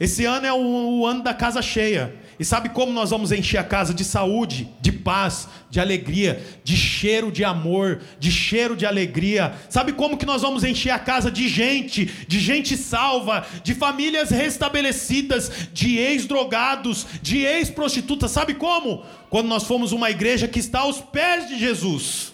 Esse 0.00 0.24
ano 0.24 0.46
é 0.46 0.52
o, 0.52 1.00
o 1.00 1.06
ano 1.06 1.22
da 1.22 1.34
casa 1.34 1.60
cheia. 1.60 2.14
E 2.38 2.44
sabe 2.44 2.68
como 2.68 2.92
nós 2.92 3.10
vamos 3.10 3.32
encher 3.32 3.58
a 3.58 3.64
casa 3.64 3.92
de 3.92 4.04
saúde, 4.04 4.68
de 4.80 4.92
paz, 4.92 5.48
de 5.68 5.80
alegria, 5.80 6.40
de 6.62 6.76
cheiro 6.76 7.32
de 7.32 7.44
amor, 7.44 8.00
de 8.20 8.30
cheiro 8.30 8.76
de 8.76 8.86
alegria? 8.86 9.54
Sabe 9.68 9.92
como 9.92 10.16
que 10.16 10.24
nós 10.24 10.42
vamos 10.42 10.62
encher 10.62 10.90
a 10.90 11.00
casa 11.00 11.32
de 11.32 11.48
gente, 11.48 12.04
de 12.28 12.38
gente 12.38 12.76
salva, 12.76 13.44
de 13.64 13.74
famílias 13.74 14.30
restabelecidas, 14.30 15.50
de 15.72 15.98
ex-drogados, 15.98 17.06
de 17.20 17.38
ex-prostitutas? 17.38 18.30
Sabe 18.30 18.54
como? 18.54 19.04
Quando 19.28 19.48
nós 19.48 19.64
fomos 19.64 19.90
uma 19.90 20.08
igreja 20.08 20.46
que 20.46 20.60
está 20.60 20.80
aos 20.80 21.00
pés 21.00 21.48
de 21.48 21.58
Jesus. 21.58 22.32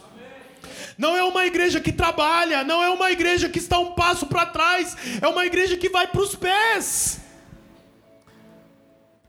Não 0.98 1.16
é 1.16 1.24
uma 1.24 1.46
igreja 1.46 1.80
que 1.80 1.90
trabalha, 1.90 2.62
não 2.62 2.82
é 2.82 2.90
uma 2.90 3.10
igreja 3.10 3.48
que 3.48 3.58
está 3.58 3.78
um 3.78 3.92
passo 3.92 4.26
para 4.26 4.46
trás, 4.46 4.94
é 5.20 5.26
uma 5.26 5.46
igreja 5.46 5.78
que 5.78 5.88
vai 5.88 6.06
para 6.06 6.20
os 6.20 6.36
pés 6.36 7.23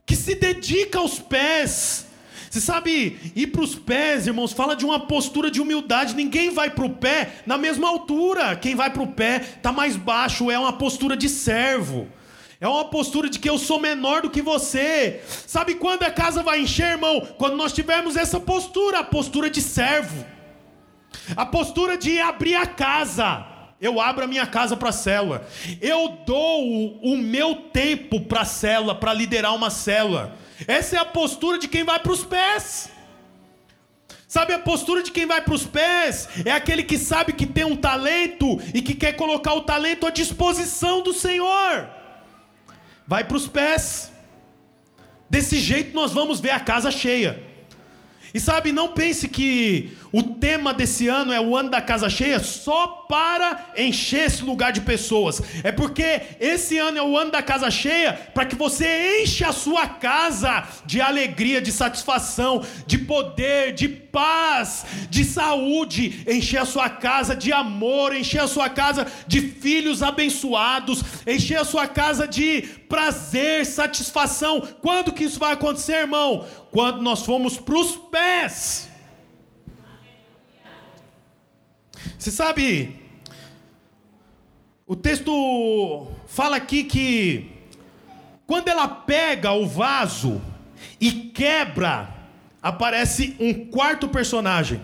que 0.06 0.14
se 0.14 0.36
dedica 0.36 1.00
aos 1.00 1.18
pés. 1.18 2.06
Você 2.48 2.60
sabe, 2.60 3.18
ir 3.34 3.48
para 3.48 3.62
os 3.62 3.74
pés, 3.74 4.26
irmãos, 4.26 4.52
fala 4.52 4.76
de 4.76 4.84
uma 4.84 5.00
postura 5.00 5.50
de 5.50 5.60
humildade. 5.60 6.14
Ninguém 6.14 6.50
vai 6.50 6.70
para 6.70 6.86
o 6.86 6.90
pé 6.90 7.42
na 7.44 7.58
mesma 7.58 7.88
altura. 7.88 8.56
Quem 8.56 8.74
vai 8.74 8.88
para 8.88 9.02
o 9.02 9.12
pé 9.12 9.42
está 9.56 9.72
mais 9.72 9.96
baixo, 9.96 10.50
é 10.50 10.58
uma 10.58 10.72
postura 10.72 11.16
de 11.16 11.28
servo. 11.28 12.08
É 12.58 12.66
uma 12.66 12.86
postura 12.86 13.28
de 13.28 13.38
que 13.38 13.50
eu 13.50 13.58
sou 13.58 13.78
menor 13.78 14.22
do 14.22 14.30
que 14.30 14.40
você. 14.40 15.20
Sabe 15.46 15.74
quando 15.74 16.04
a 16.04 16.10
casa 16.10 16.42
vai 16.42 16.60
encher, 16.60 16.92
irmão? 16.92 17.20
Quando 17.36 17.56
nós 17.56 17.72
tivermos 17.72 18.16
essa 18.16 18.40
postura, 18.40 19.00
a 19.00 19.04
postura 19.04 19.50
de 19.50 19.60
servo. 19.60 20.24
A 21.36 21.44
postura 21.44 21.98
de 21.98 22.18
abrir 22.18 22.54
a 22.54 22.64
casa. 22.64 23.55
Eu 23.80 24.00
abro 24.00 24.24
a 24.24 24.26
minha 24.26 24.46
casa 24.46 24.76
para 24.76 24.88
a 24.88 24.92
célula. 24.92 25.46
Eu 25.80 26.18
dou 26.26 26.98
o 27.02 27.16
meu 27.16 27.54
tempo 27.56 28.20
para 28.20 28.40
a 28.40 28.44
célula, 28.44 28.94
para 28.94 29.12
liderar 29.12 29.54
uma 29.54 29.70
célula. 29.70 30.36
Essa 30.66 30.96
é 30.96 30.98
a 30.98 31.04
postura 31.04 31.58
de 31.58 31.68
quem 31.68 31.84
vai 31.84 31.98
para 31.98 32.12
os 32.12 32.24
pés. 32.24 32.90
Sabe 34.26 34.52
a 34.52 34.58
postura 34.58 35.02
de 35.02 35.10
quem 35.10 35.26
vai 35.26 35.40
para 35.40 35.54
os 35.54 35.64
pés? 35.64 36.28
É 36.44 36.50
aquele 36.50 36.82
que 36.82 36.98
sabe 36.98 37.32
que 37.32 37.46
tem 37.46 37.64
um 37.64 37.76
talento 37.76 38.60
e 38.74 38.82
que 38.82 38.94
quer 38.94 39.12
colocar 39.12 39.54
o 39.54 39.62
talento 39.62 40.06
à 40.06 40.10
disposição 40.10 41.02
do 41.02 41.12
Senhor. 41.12 41.88
Vai 43.06 43.24
para 43.24 43.36
os 43.36 43.46
pés. 43.46 44.10
Desse 45.28 45.58
jeito 45.58 45.94
nós 45.94 46.12
vamos 46.12 46.40
ver 46.40 46.50
a 46.50 46.60
casa 46.60 46.90
cheia. 46.90 47.42
E 48.34 48.40
sabe, 48.40 48.72
não 48.72 48.88
pense 48.88 49.28
que 49.28 49.96
o 50.16 50.22
tema 50.22 50.72
desse 50.72 51.08
ano 51.08 51.30
é 51.30 51.38
o 51.38 51.54
ano 51.54 51.68
da 51.68 51.82
casa 51.82 52.08
cheia 52.08 52.40
só 52.40 52.86
para 53.06 53.66
encher 53.76 54.28
esse 54.28 54.42
lugar 54.42 54.72
de 54.72 54.80
pessoas. 54.80 55.42
É 55.62 55.70
porque 55.70 56.22
esse 56.40 56.78
ano 56.78 56.96
é 56.96 57.02
o 57.02 57.18
ano 57.18 57.30
da 57.30 57.42
casa 57.42 57.70
cheia 57.70 58.14
para 58.32 58.46
que 58.46 58.56
você 58.56 59.20
enche 59.20 59.44
a 59.44 59.52
sua 59.52 59.86
casa 59.86 60.66
de 60.86 61.02
alegria, 61.02 61.60
de 61.60 61.70
satisfação, 61.70 62.64
de 62.86 62.96
poder, 62.96 63.74
de 63.74 63.88
paz, 63.88 64.86
de 65.10 65.22
saúde, 65.22 66.24
encher 66.26 66.62
a 66.62 66.64
sua 66.64 66.88
casa 66.88 67.36
de 67.36 67.52
amor, 67.52 68.16
encher 68.16 68.40
a 68.40 68.48
sua 68.48 68.70
casa 68.70 69.06
de 69.26 69.42
filhos 69.42 70.02
abençoados, 70.02 71.02
encher 71.26 71.58
a 71.58 71.64
sua 71.64 71.86
casa 71.86 72.26
de 72.26 72.62
prazer, 72.88 73.66
satisfação. 73.66 74.66
Quando 74.80 75.12
que 75.12 75.24
isso 75.24 75.38
vai 75.38 75.52
acontecer, 75.52 75.96
irmão? 75.96 76.46
quando 76.76 77.00
nós 77.00 77.22
fomos 77.22 77.56
para 77.56 77.78
os 77.78 77.96
pés. 77.96 78.90
Você 82.26 82.32
sabe, 82.32 82.92
o 84.84 84.96
texto 84.96 86.10
fala 86.26 86.56
aqui 86.56 86.82
que 86.82 87.52
quando 88.44 88.66
ela 88.66 88.88
pega 88.88 89.52
o 89.52 89.64
vaso 89.64 90.42
e 91.00 91.12
quebra, 91.12 92.12
aparece 92.60 93.36
um 93.38 93.66
quarto 93.66 94.08
personagem. 94.08 94.80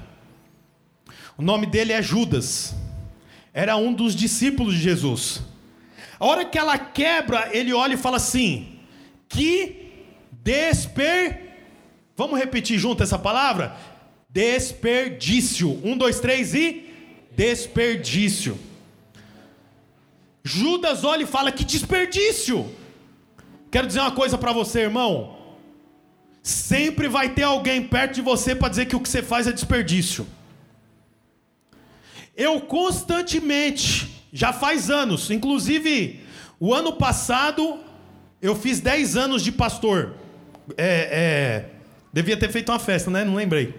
O 1.36 1.42
nome 1.42 1.66
dele 1.66 1.92
é 1.92 2.00
Judas. 2.00 2.76
Era 3.52 3.76
um 3.76 3.92
dos 3.92 4.14
discípulos 4.14 4.74
de 4.74 4.80
Jesus. 4.80 5.42
A 6.20 6.24
hora 6.24 6.44
que 6.44 6.56
ela 6.56 6.78
quebra, 6.78 7.48
ele 7.50 7.72
olha 7.72 7.94
e 7.94 7.96
fala 7.96 8.18
assim: 8.18 8.78
Que 9.28 10.04
desper 10.30 11.56
Vamos 12.16 12.38
repetir 12.38 12.78
junto 12.78 13.02
essa 13.02 13.18
palavra? 13.18 13.76
Desperdício. 14.28 15.80
Um, 15.82 15.96
dois, 15.96 16.20
três 16.20 16.54
e 16.54 16.91
desperdício. 17.36 18.58
Judas 20.42 21.04
olha 21.04 21.22
e 21.24 21.26
fala: 21.26 21.52
Que 21.52 21.64
desperdício! 21.64 22.70
Quero 23.70 23.86
dizer 23.86 24.00
uma 24.00 24.12
coisa 24.12 24.36
para 24.36 24.52
você, 24.52 24.80
irmão. 24.80 25.38
Sempre 26.42 27.08
vai 27.08 27.30
ter 27.30 27.44
alguém 27.44 27.82
perto 27.82 28.14
de 28.14 28.20
você 28.20 28.54
para 28.54 28.68
dizer 28.68 28.86
que 28.86 28.96
o 28.96 29.00
que 29.00 29.08
você 29.08 29.22
faz 29.22 29.46
é 29.46 29.52
desperdício. 29.52 30.26
Eu 32.36 32.60
constantemente, 32.60 34.24
já 34.32 34.52
faz 34.52 34.90
anos, 34.90 35.30
inclusive 35.30 36.20
o 36.58 36.74
ano 36.74 36.94
passado, 36.94 37.80
eu 38.40 38.56
fiz 38.56 38.80
10 38.80 39.16
anos 39.16 39.42
de 39.42 39.52
pastor. 39.52 40.14
É, 40.76 41.64
é, 41.66 41.70
Devia 42.12 42.36
ter 42.36 42.50
feito 42.50 42.70
uma 42.70 42.78
festa, 42.78 43.10
né? 43.10 43.24
Não 43.24 43.34
lembrei. 43.34 43.74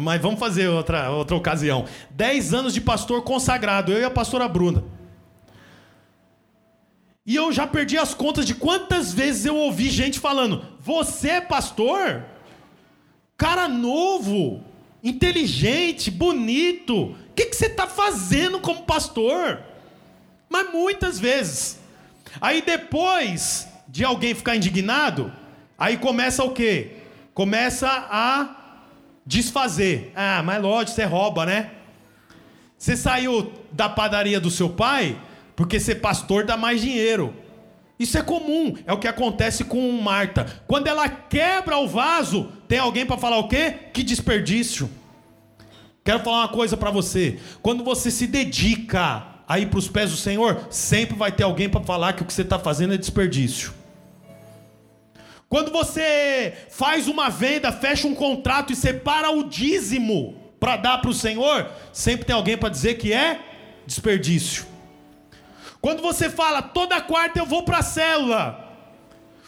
Mas 0.00 0.20
vamos 0.20 0.38
fazer 0.38 0.68
outra, 0.68 1.10
outra 1.10 1.36
ocasião. 1.36 1.86
Dez 2.10 2.52
anos 2.52 2.74
de 2.74 2.80
pastor 2.80 3.22
consagrado, 3.22 3.92
eu 3.92 4.00
e 4.00 4.04
a 4.04 4.10
pastora 4.10 4.48
Bruna. 4.48 4.84
E 7.26 7.36
eu 7.36 7.52
já 7.52 7.66
perdi 7.66 7.98
as 7.98 8.14
contas 8.14 8.46
de 8.46 8.54
quantas 8.54 9.12
vezes 9.12 9.44
eu 9.44 9.56
ouvi 9.56 9.90
gente 9.90 10.18
falando: 10.18 10.64
Você 10.80 11.30
é 11.30 11.40
pastor? 11.40 12.24
Cara 13.36 13.68
novo, 13.68 14.64
inteligente, 15.02 16.10
bonito. 16.10 17.12
O 17.12 17.16
que, 17.34 17.46
que 17.46 17.56
você 17.56 17.66
está 17.66 17.86
fazendo 17.86 18.60
como 18.60 18.82
pastor? 18.82 19.60
Mas 20.48 20.72
muitas 20.72 21.20
vezes. 21.20 21.78
Aí 22.40 22.62
depois 22.62 23.68
de 23.86 24.04
alguém 24.04 24.34
ficar 24.34 24.56
indignado, 24.56 25.32
aí 25.78 25.96
começa 25.96 26.42
o 26.44 26.50
quê? 26.50 26.98
começa 27.38 27.88
a 28.10 28.57
desfazer. 29.28 30.10
Ah, 30.16 30.42
mas 30.42 30.62
lógico, 30.62 30.96
você 30.96 31.04
rouba, 31.04 31.44
né? 31.44 31.70
Você 32.78 32.96
saiu 32.96 33.52
da 33.70 33.86
padaria 33.86 34.40
do 34.40 34.50
seu 34.50 34.70
pai 34.70 35.20
porque 35.54 35.78
ser 35.78 35.96
pastor 35.96 36.44
dá 36.44 36.56
mais 36.56 36.80
dinheiro. 36.80 37.34
Isso 37.98 38.16
é 38.16 38.22
comum, 38.22 38.74
é 38.86 38.92
o 38.92 38.98
que 38.98 39.08
acontece 39.08 39.64
com 39.64 39.92
Marta. 40.00 40.46
Quando 40.66 40.86
ela 40.86 41.08
quebra 41.08 41.76
o 41.76 41.86
vaso, 41.86 42.50
tem 42.66 42.78
alguém 42.78 43.04
para 43.04 43.18
falar 43.18 43.38
o 43.38 43.48
quê? 43.48 43.74
Que 43.92 44.02
desperdício. 44.02 44.88
Quero 46.02 46.20
falar 46.20 46.38
uma 46.38 46.48
coisa 46.48 46.76
para 46.76 46.90
você. 46.90 47.38
Quando 47.60 47.84
você 47.84 48.10
se 48.10 48.26
dedica 48.26 49.26
a 49.46 49.58
ir 49.58 49.66
para 49.66 49.78
os 49.78 49.88
pés 49.88 50.10
do 50.10 50.16
Senhor, 50.16 50.68
sempre 50.70 51.16
vai 51.16 51.32
ter 51.32 51.42
alguém 51.42 51.68
para 51.68 51.82
falar 51.82 52.14
que 52.14 52.22
o 52.22 52.24
que 52.24 52.32
você 52.32 52.42
está 52.42 52.58
fazendo 52.58 52.94
é 52.94 52.96
desperdício. 52.96 53.74
Quando 55.48 55.70
você 55.70 56.66
faz 56.68 57.08
uma 57.08 57.30
venda, 57.30 57.72
fecha 57.72 58.06
um 58.06 58.14
contrato 58.14 58.72
e 58.72 58.76
separa 58.76 59.30
o 59.30 59.44
dízimo 59.44 60.36
para 60.60 60.76
dar 60.76 60.98
para 60.98 61.10
o 61.10 61.14
Senhor, 61.14 61.70
sempre 61.92 62.26
tem 62.26 62.36
alguém 62.36 62.56
para 62.56 62.68
dizer 62.68 62.94
que 62.98 63.12
é 63.12 63.40
desperdício. 63.86 64.66
Quando 65.80 66.02
você 66.02 66.28
fala, 66.28 66.60
toda 66.60 67.00
quarta 67.00 67.38
eu 67.38 67.46
vou 67.46 67.62
para 67.62 67.78
a 67.78 67.82
célula, 67.82 68.64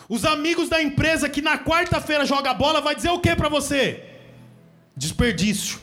os 0.09 0.25
amigos 0.25 0.69
da 0.69 0.83
empresa 0.83 1.29
que 1.29 1.43
na 1.43 1.59
quarta-feira 1.59 2.25
joga 2.25 2.55
bola 2.55 2.81
vai 2.81 2.95
dizer 2.95 3.11
o 3.11 3.21
que 3.21 3.37
para 3.37 3.49
você? 3.49 4.05
Desperdício. 4.97 5.79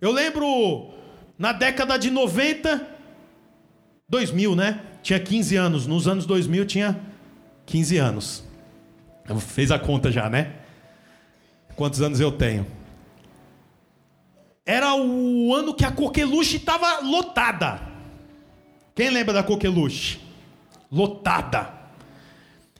Eu 0.00 0.12
lembro 0.12 0.90
na 1.38 1.52
década 1.52 1.98
de 1.98 2.10
90, 2.10 2.86
2000, 4.08 4.54
né? 4.54 4.80
Tinha 5.02 5.18
15 5.18 5.56
anos. 5.56 5.86
Nos 5.86 6.06
anos 6.06 6.26
2000 6.26 6.64
tinha 6.66 7.00
15 7.66 7.96
anos. 7.98 8.51
Fez 9.38 9.70
a 9.70 9.78
conta 9.78 10.10
já, 10.10 10.28
né? 10.28 10.52
Quantos 11.76 12.00
anos 12.02 12.20
eu 12.20 12.32
tenho? 12.32 12.66
Era 14.64 14.94
o 14.94 15.54
ano 15.54 15.74
que 15.74 15.84
a 15.84 15.90
coqueluche 15.90 16.56
estava 16.56 17.00
lotada. 17.00 17.92
Quem 18.94 19.10
lembra 19.10 19.32
da 19.32 19.42
Coqueluche? 19.42 20.20
Lotada. 20.90 21.72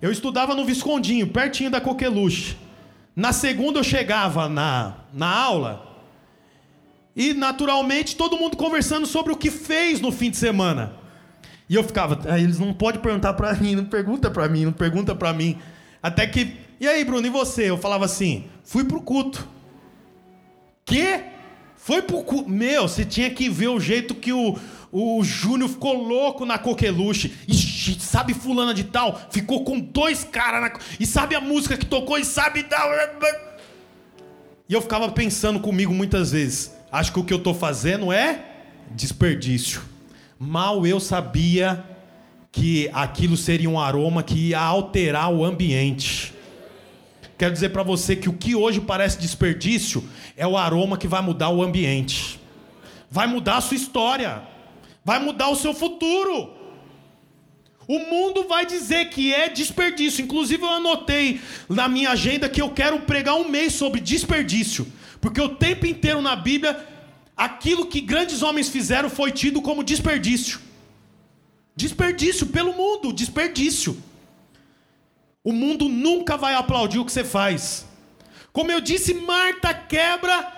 Eu 0.00 0.12
estudava 0.12 0.54
no 0.54 0.64
Viscondinho, 0.64 1.28
pertinho 1.28 1.70
da 1.70 1.80
Coqueluche. 1.80 2.56
Na 3.16 3.32
segunda 3.32 3.78
eu 3.78 3.84
chegava 3.84 4.48
na, 4.48 4.94
na 5.12 5.28
aula 5.28 5.92
e 7.14 7.34
naturalmente 7.34 8.16
todo 8.16 8.36
mundo 8.36 8.56
conversando 8.56 9.06
sobre 9.06 9.32
o 9.32 9.36
que 9.36 9.50
fez 9.50 10.00
no 10.00 10.12
fim 10.12 10.30
de 10.30 10.36
semana. 10.36 10.94
E 11.68 11.74
eu 11.74 11.84
ficava, 11.84 12.18
ah, 12.28 12.38
eles 12.38 12.58
não 12.58 12.74
podem 12.74 13.00
perguntar 13.00 13.32
para 13.34 13.54
mim, 13.54 13.74
não 13.74 13.84
pergunta 13.84 14.30
para 14.30 14.48
mim, 14.48 14.66
não 14.66 14.72
pergunta 14.72 15.14
para 15.14 15.32
mim. 15.32 15.58
Até 16.02 16.26
que, 16.26 16.56
e 16.80 16.88
aí, 16.88 17.04
Bruno, 17.04 17.26
e 17.26 17.30
você? 17.30 17.70
Eu 17.70 17.78
falava 17.78 18.04
assim, 18.04 18.46
fui 18.64 18.84
pro 18.84 19.00
culto. 19.00 19.48
Que? 20.84 21.20
Foi 21.76 22.02
pro 22.02 22.22
culto. 22.22 22.50
Meu, 22.50 22.88
você 22.88 23.04
tinha 23.04 23.30
que 23.30 23.48
ver 23.48 23.68
o 23.68 23.78
jeito 23.78 24.14
que 24.14 24.32
o, 24.32 24.58
o 24.90 25.22
Júnior 25.22 25.70
ficou 25.70 25.94
louco 25.94 26.44
na 26.44 26.58
coqueluche. 26.58 27.32
Ixi, 27.46 28.00
sabe 28.00 28.34
fulana 28.34 28.74
de 28.74 28.84
tal? 28.84 29.20
Ficou 29.30 29.64
com 29.64 29.78
dois 29.78 30.24
caras 30.24 30.60
na... 30.60 30.72
E 30.98 31.06
sabe 31.06 31.34
a 31.34 31.40
música 31.40 31.76
que 31.76 31.86
tocou 31.86 32.18
e 32.18 32.24
sabe 32.24 32.64
tal... 32.64 32.90
E 34.68 34.74
eu 34.74 34.80
ficava 34.80 35.10
pensando 35.10 35.60
comigo 35.60 35.92
muitas 35.92 36.32
vezes. 36.32 36.72
Acho 36.90 37.12
que 37.12 37.20
o 37.20 37.24
que 37.24 37.32
eu 37.32 37.38
estou 37.38 37.54
fazendo 37.54 38.12
é 38.12 38.44
desperdício. 38.90 39.82
Mal 40.38 40.86
eu 40.86 40.98
sabia 40.98 41.84
que 42.52 42.90
aquilo 42.92 43.36
seria 43.36 43.68
um 43.68 43.80
aroma 43.80 44.22
que 44.22 44.50
ia 44.50 44.60
alterar 44.60 45.32
o 45.32 45.42
ambiente. 45.42 46.34
Quero 47.38 47.54
dizer 47.54 47.70
para 47.70 47.82
você 47.82 48.14
que 48.14 48.28
o 48.28 48.34
que 48.34 48.54
hoje 48.54 48.80
parece 48.80 49.18
desperdício 49.18 50.04
é 50.36 50.46
o 50.46 50.56
aroma 50.56 50.98
que 50.98 51.08
vai 51.08 51.22
mudar 51.22 51.48
o 51.48 51.62
ambiente. 51.62 52.38
Vai 53.10 53.26
mudar 53.26 53.56
a 53.56 53.60
sua 53.62 53.76
história. 53.76 54.42
Vai 55.02 55.18
mudar 55.18 55.48
o 55.48 55.56
seu 55.56 55.72
futuro. 55.72 56.50
O 57.88 57.98
mundo 57.98 58.46
vai 58.46 58.64
dizer 58.64 59.08
que 59.08 59.32
é 59.34 59.48
desperdício. 59.48 60.22
Inclusive, 60.22 60.62
eu 60.62 60.70
anotei 60.70 61.40
na 61.68 61.88
minha 61.88 62.10
agenda 62.10 62.48
que 62.48 62.62
eu 62.62 62.70
quero 62.70 63.00
pregar 63.00 63.34
um 63.34 63.48
mês 63.48 63.72
sobre 63.72 64.00
desperdício. 64.00 64.86
Porque 65.20 65.40
o 65.40 65.48
tempo 65.48 65.86
inteiro 65.86 66.20
na 66.20 66.36
Bíblia 66.36 66.86
aquilo 67.36 67.86
que 67.86 68.00
grandes 68.00 68.42
homens 68.42 68.68
fizeram 68.68 69.10
foi 69.10 69.32
tido 69.32 69.60
como 69.60 69.82
desperdício. 69.82 70.60
Desperdício 71.74 72.46
pelo 72.46 72.74
mundo, 72.74 73.12
desperdício. 73.12 73.96
O 75.42 75.52
mundo 75.52 75.88
nunca 75.88 76.36
vai 76.36 76.54
aplaudir 76.54 76.98
o 76.98 77.04
que 77.04 77.12
você 77.12 77.24
faz. 77.24 77.86
Como 78.52 78.70
eu 78.70 78.80
disse, 78.80 79.14
Marta 79.14 79.72
quebra, 79.72 80.52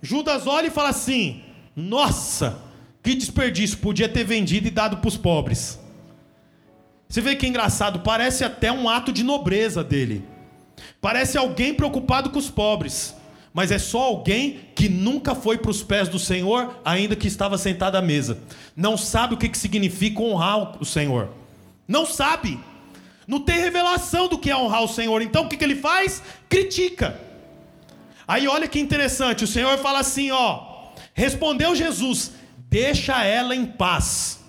Judas 0.00 0.46
olha 0.46 0.68
e 0.68 0.70
fala 0.70 0.90
assim: 0.90 1.42
Nossa, 1.74 2.58
que 3.02 3.14
desperdício, 3.14 3.78
podia 3.78 4.08
ter 4.08 4.24
vendido 4.24 4.68
e 4.68 4.70
dado 4.70 4.98
para 4.98 5.08
os 5.08 5.16
pobres. 5.16 5.78
Você 7.08 7.20
vê 7.20 7.36
que 7.36 7.46
engraçado, 7.46 8.00
parece 8.00 8.44
até 8.44 8.72
um 8.72 8.88
ato 8.88 9.12
de 9.12 9.22
nobreza 9.22 9.84
dele. 9.84 10.24
Parece 11.00 11.36
alguém 11.36 11.74
preocupado 11.74 12.30
com 12.30 12.38
os 12.38 12.50
pobres 12.50 13.14
mas 13.54 13.70
é 13.70 13.78
só 13.78 14.00
alguém 14.00 14.68
que 14.74 14.88
nunca 14.88 15.32
foi 15.32 15.56
para 15.56 15.70
os 15.70 15.80
pés 15.80 16.08
do 16.08 16.18
Senhor, 16.18 16.76
ainda 16.84 17.14
que 17.14 17.28
estava 17.28 17.56
sentado 17.56 17.94
à 17.94 18.02
mesa. 18.02 18.40
Não 18.74 18.96
sabe 18.96 19.34
o 19.34 19.36
que, 19.36 19.48
que 19.48 19.56
significa 19.56 20.20
honrar 20.20 20.76
o 20.82 20.84
Senhor. 20.84 21.30
Não 21.86 22.04
sabe. 22.04 22.58
Não 23.28 23.38
tem 23.38 23.60
revelação 23.60 24.26
do 24.26 24.38
que 24.38 24.50
é 24.50 24.56
honrar 24.56 24.82
o 24.82 24.88
Senhor. 24.88 25.22
Então 25.22 25.44
o 25.44 25.48
que, 25.48 25.56
que 25.56 25.62
ele 25.62 25.76
faz? 25.76 26.20
Critica. 26.48 27.20
Aí 28.26 28.48
olha 28.48 28.66
que 28.66 28.80
interessante, 28.80 29.44
o 29.44 29.46
Senhor 29.46 29.78
fala 29.78 30.00
assim, 30.00 30.32
ó. 30.32 30.90
Respondeu 31.14 31.76
Jesus: 31.76 32.32
deixa 32.68 33.24
ela 33.24 33.54
em 33.54 33.64
paz. 33.64 34.40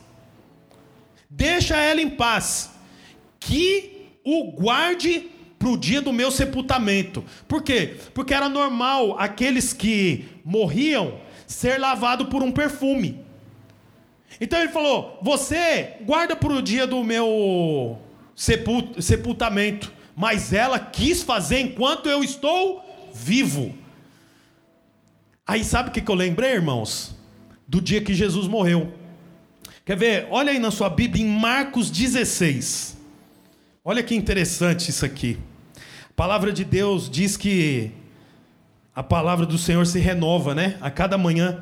Deixa 1.30 1.78
ela 1.78 2.02
em 2.02 2.10
paz. 2.10 2.72
Que 3.40 4.18
o 4.24 4.52
guarde 4.54 5.30
para 5.66 5.72
o 5.72 5.78
dia 5.78 6.00
do 6.00 6.14
meu 6.14 6.30
sepultamento. 6.30 7.26
Por 7.48 7.64
quê? 7.64 7.96
Porque 8.14 8.36
era 8.36 8.48
normal 8.48 9.20
aqueles 9.20 9.74
que 9.74 10.26
morriam 10.46 11.20
ser 11.48 11.80
lavado 11.80 12.28
por 12.28 12.44
um 12.44 12.52
perfume. 12.52 13.20
Então 14.40 14.60
ele 14.60 14.70
falou: 14.70 15.18
Você 15.24 15.94
guarda 16.02 16.36
para 16.36 16.54
o 16.54 16.62
dia 16.62 16.86
do 16.86 17.04
meu 17.04 17.98
sepult 18.36 19.02
sepultamento, 19.02 19.92
mas 20.16 20.54
ela 20.54 20.78
quis 20.78 21.24
fazer 21.24 21.62
enquanto 21.62 22.08
eu 22.08 22.24
estou 22.24 22.86
vivo. 23.12 23.74
Aí 25.48 25.64
sabe 25.64 25.90
o 25.90 25.92
que, 25.92 26.02
que 26.02 26.12
eu 26.12 26.16
lembrei, 26.16 26.52
irmãos? 26.52 27.16
Do 27.68 27.82
dia 27.82 28.02
que 28.02 28.14
Jesus 28.14 28.48
morreu. 28.48 28.94
Quer 29.84 29.98
ver? 29.98 30.28
Olha 30.30 30.52
aí 30.52 30.60
na 30.60 30.70
sua 30.70 30.90
Bíblia 30.90 31.26
em 31.26 31.28
Marcos 31.28 31.90
16. 31.90 32.98
Olha 33.84 34.04
que 34.04 34.14
interessante 34.14 34.90
isso 34.90 35.04
aqui. 35.04 35.40
Palavra 36.16 36.54
de 36.54 36.64
Deus 36.64 37.10
diz 37.10 37.36
que 37.36 37.92
a 38.96 39.04
palavra 39.04 39.46
do 39.46 39.58
Senhor 39.58 39.86
se 39.86 40.00
renova, 40.00 40.56
né? 40.56 40.78
A 40.80 40.90
cada 40.90 41.18
manhã. 41.18 41.62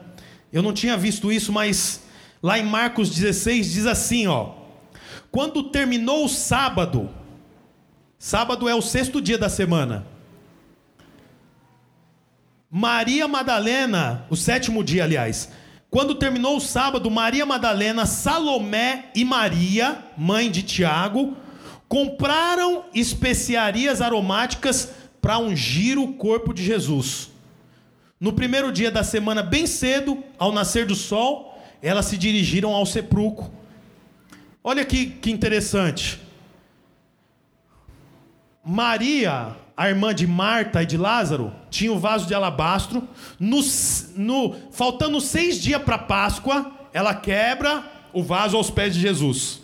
Eu 0.51 0.61
não 0.61 0.71
tinha 0.71 0.95
visto 0.95 1.31
isso, 1.31 1.51
mas 1.51 2.03
lá 2.41 2.59
em 2.59 2.63
Marcos 2.63 3.09
16 3.09 3.73
diz 3.73 3.85
assim, 3.87 4.27
ó: 4.27 4.51
Quando 5.31 5.63
terminou 5.63 6.25
o 6.25 6.29
sábado, 6.29 7.09
sábado 8.19 8.69
é 8.69 8.75
o 8.75 8.81
sexto 8.81 9.19
dia 9.19 9.39
da 9.39 9.49
semana. 9.49 10.05
Maria 12.69 13.27
Madalena, 13.27 14.25
o 14.29 14.35
sétimo 14.35 14.83
dia, 14.83 15.03
aliás. 15.03 15.49
Quando 15.89 16.13
terminou 16.13 16.57
o 16.57 16.61
sábado, 16.61 17.09
Maria 17.09 17.45
Madalena, 17.45 18.05
Salomé 18.05 19.05
e 19.15 19.25
Maria, 19.25 19.97
mãe 20.15 20.49
de 20.49 20.61
Tiago, 20.61 21.35
compraram 21.93 22.85
especiarias 22.91 24.01
aromáticas 24.01 24.91
para 25.21 25.37
ungir 25.37 25.99
o 25.99 26.13
corpo 26.13 26.51
de 26.51 26.65
Jesus. 26.65 27.29
No 28.19 28.33
primeiro 28.33 28.71
dia 28.71 28.89
da 28.89 29.03
semana, 29.03 29.43
bem 29.43 29.67
cedo, 29.67 30.23
ao 30.39 30.51
nascer 30.51 30.87
do 30.87 30.95
sol, 30.95 31.55
elas 31.83 32.07
se 32.07 32.17
dirigiram 32.17 32.73
ao 32.73 32.83
sepulcro. 32.87 33.51
Olha 34.63 34.83
que, 34.83 35.05
que 35.05 35.29
interessante. 35.29 36.19
Maria, 38.65 39.55
a 39.77 39.87
irmã 39.87 40.15
de 40.15 40.25
Marta 40.25 40.81
e 40.81 40.87
de 40.87 40.97
Lázaro, 40.97 41.53
tinha 41.69 41.91
o 41.91 41.97
um 41.97 41.99
vaso 41.99 42.25
de 42.25 42.33
alabastro. 42.33 43.07
No, 43.39 43.59
no, 44.15 44.55
faltando 44.71 45.21
seis 45.21 45.61
dias 45.61 45.83
para 45.83 45.99
Páscoa, 45.99 46.71
ela 46.91 47.13
quebra 47.13 47.83
o 48.11 48.23
vaso 48.23 48.57
aos 48.57 48.71
pés 48.71 48.95
de 48.95 48.99
Jesus. 48.99 49.62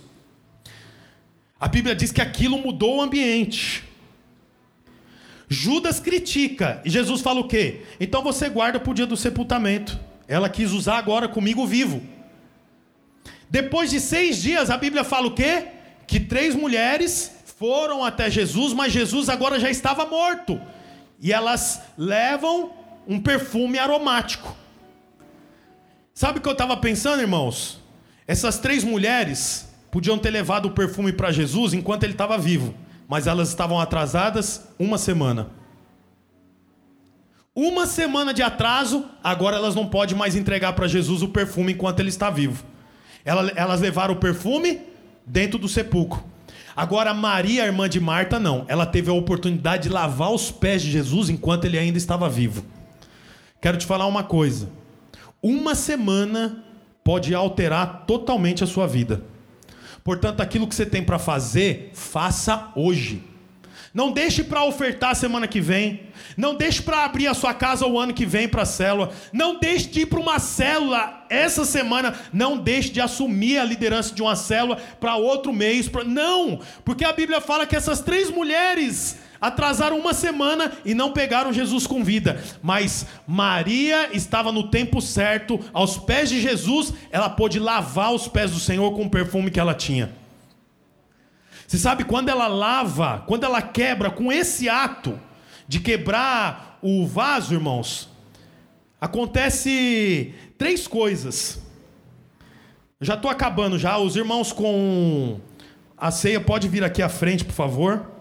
A 1.60 1.68
Bíblia 1.68 1.96
diz 1.96 2.12
que 2.12 2.22
aquilo 2.22 2.58
mudou 2.58 2.98
o 2.98 3.02
ambiente. 3.02 3.84
Judas 5.50 6.00
critica 6.00 6.82
e 6.86 6.90
Jesus 6.90 7.22
fala 7.22 7.40
o 7.40 7.48
quê? 7.48 7.82
Então 8.00 8.24
você 8.24 8.48
guarda 8.48 8.80
para 8.80 8.92
o 8.92 8.94
dia 8.94 9.08
do 9.08 9.18
sepultamento. 9.18 10.00
Ela 10.28 10.48
quis 10.48 10.72
usar 10.72 10.98
agora 10.98 11.28
comigo 11.28 11.66
vivo. 11.66 12.02
Depois 13.50 13.90
de 13.90 14.00
seis 14.00 14.42
dias, 14.42 14.70
a 14.70 14.78
Bíblia 14.78 15.04
fala 15.04 15.28
o 15.28 15.34
quê? 15.34 15.68
Que 16.06 16.20
três 16.20 16.54
mulheres 16.54 17.32
foram 17.58 18.06
até 18.06 18.30
Jesus, 18.30 18.74
mas 18.74 18.94
Jesus 18.94 19.28
agora 19.28 19.60
já 19.60 19.70
estava 19.70 20.06
morto. 20.06 20.62
E 21.20 21.34
elas 21.34 21.82
levam 21.98 22.72
um 23.08 23.20
perfume 23.20 23.80
aromático. 23.80 24.56
Sabe 26.14 26.40
o 26.40 26.42
que 26.42 26.48
eu 26.48 26.54
estava 26.54 26.78
pensando, 26.78 27.22
irmãos? 27.22 27.82
Essas 28.28 28.60
três 28.60 28.84
mulheres, 28.84 29.69
podiam 29.92 30.18
ter 30.18 30.30
levado 30.30 30.68
o 30.68 30.72
perfume 30.72 31.12
para 31.12 31.32
Jesus 31.32 31.74
enquanto 31.74 32.04
ele 32.04 32.14
estava 32.14 32.38
vivo, 32.38 32.74
mas 33.08 33.28
elas 33.28 33.50
estavam 33.50 33.80
atrasadas 33.80 34.68
uma 34.78 34.98
semana. 34.98 35.48
Uma 37.56 37.86
semana 37.86 38.34
de 38.34 38.42
atraso, 38.42 39.06
agora 39.24 39.58
elas 39.58 39.76
não 39.76 39.88
podem 39.88 40.16
mais 40.16 40.36
entregar 40.36 40.74
para 40.74 40.88
Jesus 40.88 41.22
o 41.22 41.28
perfume 41.28 41.74
enquanto 41.74 42.00
ele 42.00 42.10
está 42.10 42.30
vivo. 42.30 42.64
Elas 43.26 43.82
levaram 43.82 44.14
o 44.14 44.18
perfume 44.18 44.80
dentro 45.26 45.60
do 45.60 45.68
sepulcro. 45.68 46.24
Agora, 46.76 47.14
Maria, 47.14 47.66
irmã 47.66 47.90
de 47.90 48.00
Marta, 48.00 48.40
não. 48.40 48.64
Ela 48.70 48.86
teve 48.86 49.10
a 49.10 49.14
oportunidade 49.14 49.84
de 49.84 49.90
lavar 49.90 50.32
os 50.32 50.50
pés 50.50 50.82
de 50.82 50.90
Jesus 50.90 51.30
enquanto 51.30 51.66
ele 51.66 51.78
ainda 51.78 51.98
estava 51.98 52.30
vivo. 52.30 52.64
Quero 53.60 53.78
te 53.78 53.86
falar 53.86 54.06
uma 54.06 54.24
coisa. 54.24 54.70
Uma 55.44 55.76
semana 55.76 56.64
pode 57.04 57.36
alterar 57.36 58.06
totalmente 58.08 58.64
a 58.64 58.68
sua 58.68 58.88
vida. 58.88 59.24
Portanto, 60.04 60.42
aquilo 60.42 60.68
que 60.68 60.76
você 60.76 60.86
tem 60.86 61.04
para 61.04 61.20
fazer, 61.20 61.92
faça 61.94 62.72
hoje. 62.76 63.24
Não 63.94 64.12
deixe 64.12 64.44
para 64.44 64.64
ofertar 64.64 65.16
semana 65.16 65.48
que 65.48 65.60
vem. 65.60 66.02
Não 66.38 66.56
deixe 66.56 66.82
para 66.82 67.04
abrir 67.06 67.28
a 67.28 67.34
sua 67.34 67.54
casa 67.54 67.88
o 67.88 68.00
ano 68.00 68.14
que 68.14 68.26
vem 68.26 68.48
para 68.48 68.62
a 68.62 68.66
célula. 68.66 69.12
Não 69.34 69.60
deixe 69.60 69.88
de 69.88 70.02
ir 70.02 70.06
para 70.06 70.20
uma 70.20 70.38
célula 70.38 71.26
essa 71.30 71.66
semana. 71.66 72.14
Não 72.32 72.58
deixe 72.58 72.90
de 72.90 73.02
assumir 73.02 73.58
a 73.58 73.66
liderança 73.66 74.14
de 74.14 74.22
uma 74.22 74.36
célula 74.36 74.78
para 75.00 75.16
outro 75.16 75.52
mês. 75.52 75.90
Pra... 75.90 76.04
Não! 76.04 76.60
Porque 76.86 77.04
a 77.04 77.14
Bíblia 77.14 77.42
fala 77.42 77.66
que 77.66 77.76
essas 77.76 78.00
três 78.00 78.30
mulheres 78.30 79.18
atrasaram 79.42 79.98
uma 79.98 80.14
semana 80.14 80.72
e 80.84 80.94
não 80.94 81.12
pegaram 81.12 81.54
Jesus 81.54 81.88
com 81.88 82.04
vida. 82.04 82.44
Mas 82.62 83.06
Maria 83.28 84.10
estava 84.16 84.52
no 84.52 84.70
tempo 84.70 85.02
certo, 85.02 85.60
aos 85.74 85.98
pés 85.98 86.30
de 86.30 86.42
Jesus. 86.42 86.94
Ela 87.12 87.30
pôde 87.30 87.60
lavar 87.60 88.14
os 88.14 88.28
pés 88.28 88.52
do 88.52 88.60
Senhor 88.60 88.92
com 88.94 89.04
o 89.04 89.10
perfume 89.10 89.52
que 89.52 89.60
ela 89.60 89.74
tinha. 89.74 90.12
Você 91.68 91.78
sabe 91.78 92.04
quando 92.04 92.30
ela 92.30 92.48
lava, 92.48 93.24
quando 93.28 93.44
ela 93.44 93.62
quebra 93.62 94.10
com 94.10 94.32
esse 94.32 94.68
ato 94.68 95.20
de 95.68 95.80
quebrar 95.80 96.80
o 96.82 97.06
vaso, 97.06 97.54
irmãos, 97.54 98.10
acontece 99.00 100.34
três 100.58 100.88
coisas. 100.88 101.62
já 103.00 103.14
estou 103.14 103.30
acabando 103.30 103.78
já. 103.78 103.98
Os 104.00 104.16
irmãos 104.16 104.52
com 104.52 105.40
a 105.96 106.10
ceia 106.10 106.42
pode 106.42 106.68
vir 106.68 106.84
aqui 106.84 107.02
à 107.02 107.10
frente, 107.10 107.46
por 107.46 107.54
favor. 107.54 108.19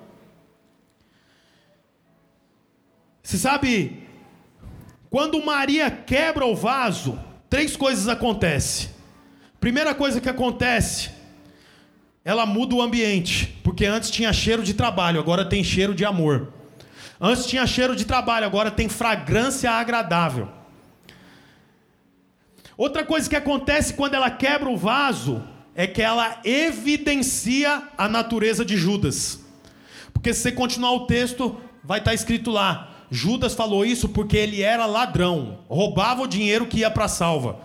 Você 3.28 3.36
sabe 3.36 4.04
quando 5.10 5.44
Maria 5.44 5.90
quebra 5.90 6.46
o 6.46 6.56
vaso, 6.56 7.18
três 7.50 7.76
coisas 7.76 8.08
acontecem. 8.08 8.88
Primeira 9.60 9.94
coisa 9.94 10.18
que 10.18 10.30
acontece, 10.30 11.10
ela 12.24 12.46
muda 12.46 12.74
o 12.74 12.80
ambiente, 12.80 13.54
porque 13.62 13.84
antes 13.84 14.10
tinha 14.10 14.32
cheiro 14.32 14.62
de 14.62 14.72
trabalho, 14.72 15.20
agora 15.20 15.44
tem 15.44 15.62
cheiro 15.62 15.94
de 15.94 16.06
amor. 16.06 16.54
Antes 17.20 17.44
tinha 17.44 17.66
cheiro 17.66 17.94
de 17.94 18.06
trabalho, 18.06 18.46
agora 18.46 18.70
tem 18.70 18.88
fragrância 18.88 19.72
agradável. 19.72 20.48
Outra 22.78 23.04
coisa 23.04 23.28
que 23.28 23.36
acontece 23.36 23.92
quando 23.92 24.14
ela 24.14 24.30
quebra 24.30 24.70
o 24.70 24.76
vaso 24.78 25.44
é 25.74 25.86
que 25.86 26.00
ela 26.00 26.40
evidencia 26.44 27.82
a 27.98 28.08
natureza 28.08 28.64
de 28.64 28.78
Judas. 28.78 29.38
Porque 30.14 30.32
se 30.32 30.40
você 30.40 30.52
continuar 30.52 30.92
o 30.92 31.06
texto, 31.06 31.60
vai 31.84 31.98
estar 31.98 32.14
escrito 32.14 32.50
lá: 32.50 32.94
Judas 33.10 33.54
falou 33.54 33.84
isso 33.84 34.08
porque 34.08 34.36
ele 34.36 34.62
era 34.62 34.86
ladrão, 34.86 35.60
roubava 35.68 36.22
o 36.22 36.26
dinheiro 36.26 36.66
que 36.66 36.80
ia 36.80 36.90
para 36.90 37.06
a 37.06 37.08
salva. 37.08 37.60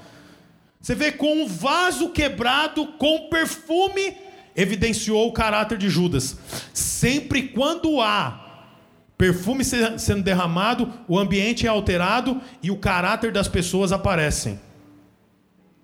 Você 0.79 0.95
vê 0.95 1.12
com 1.12 1.43
o 1.43 1.47
vaso 1.47 2.10
quebrado, 2.10 2.88
com 2.97 3.29
perfume 3.29 4.17
evidenciou 4.56 5.27
o 5.27 5.34
caráter 5.34 5.77
de 5.77 5.89
Judas. 5.89 6.38
Sempre 6.73 7.49
quando 7.49 8.01
há 8.01 8.39
perfume 9.17 9.63
sendo 9.63 10.23
derramado, 10.23 10.91
o 11.08 11.17
ambiente 11.17 11.65
é 11.65 11.69
alterado 11.69 12.41
e 12.62 12.69
o 12.69 12.77
caráter 12.77 13.32
das 13.32 13.47
pessoas 13.47 13.91
aparecem. 13.91 14.60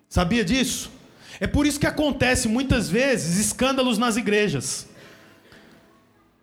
Sabia 0.08 0.44
disso? 0.44 0.90
É 1.38 1.46
por 1.46 1.66
isso 1.66 1.80
que 1.80 1.86
acontece 1.86 2.48
muitas 2.48 2.88
vezes 2.88 3.38
escândalos 3.38 3.96
nas 3.96 4.16
igrejas. 4.16 4.86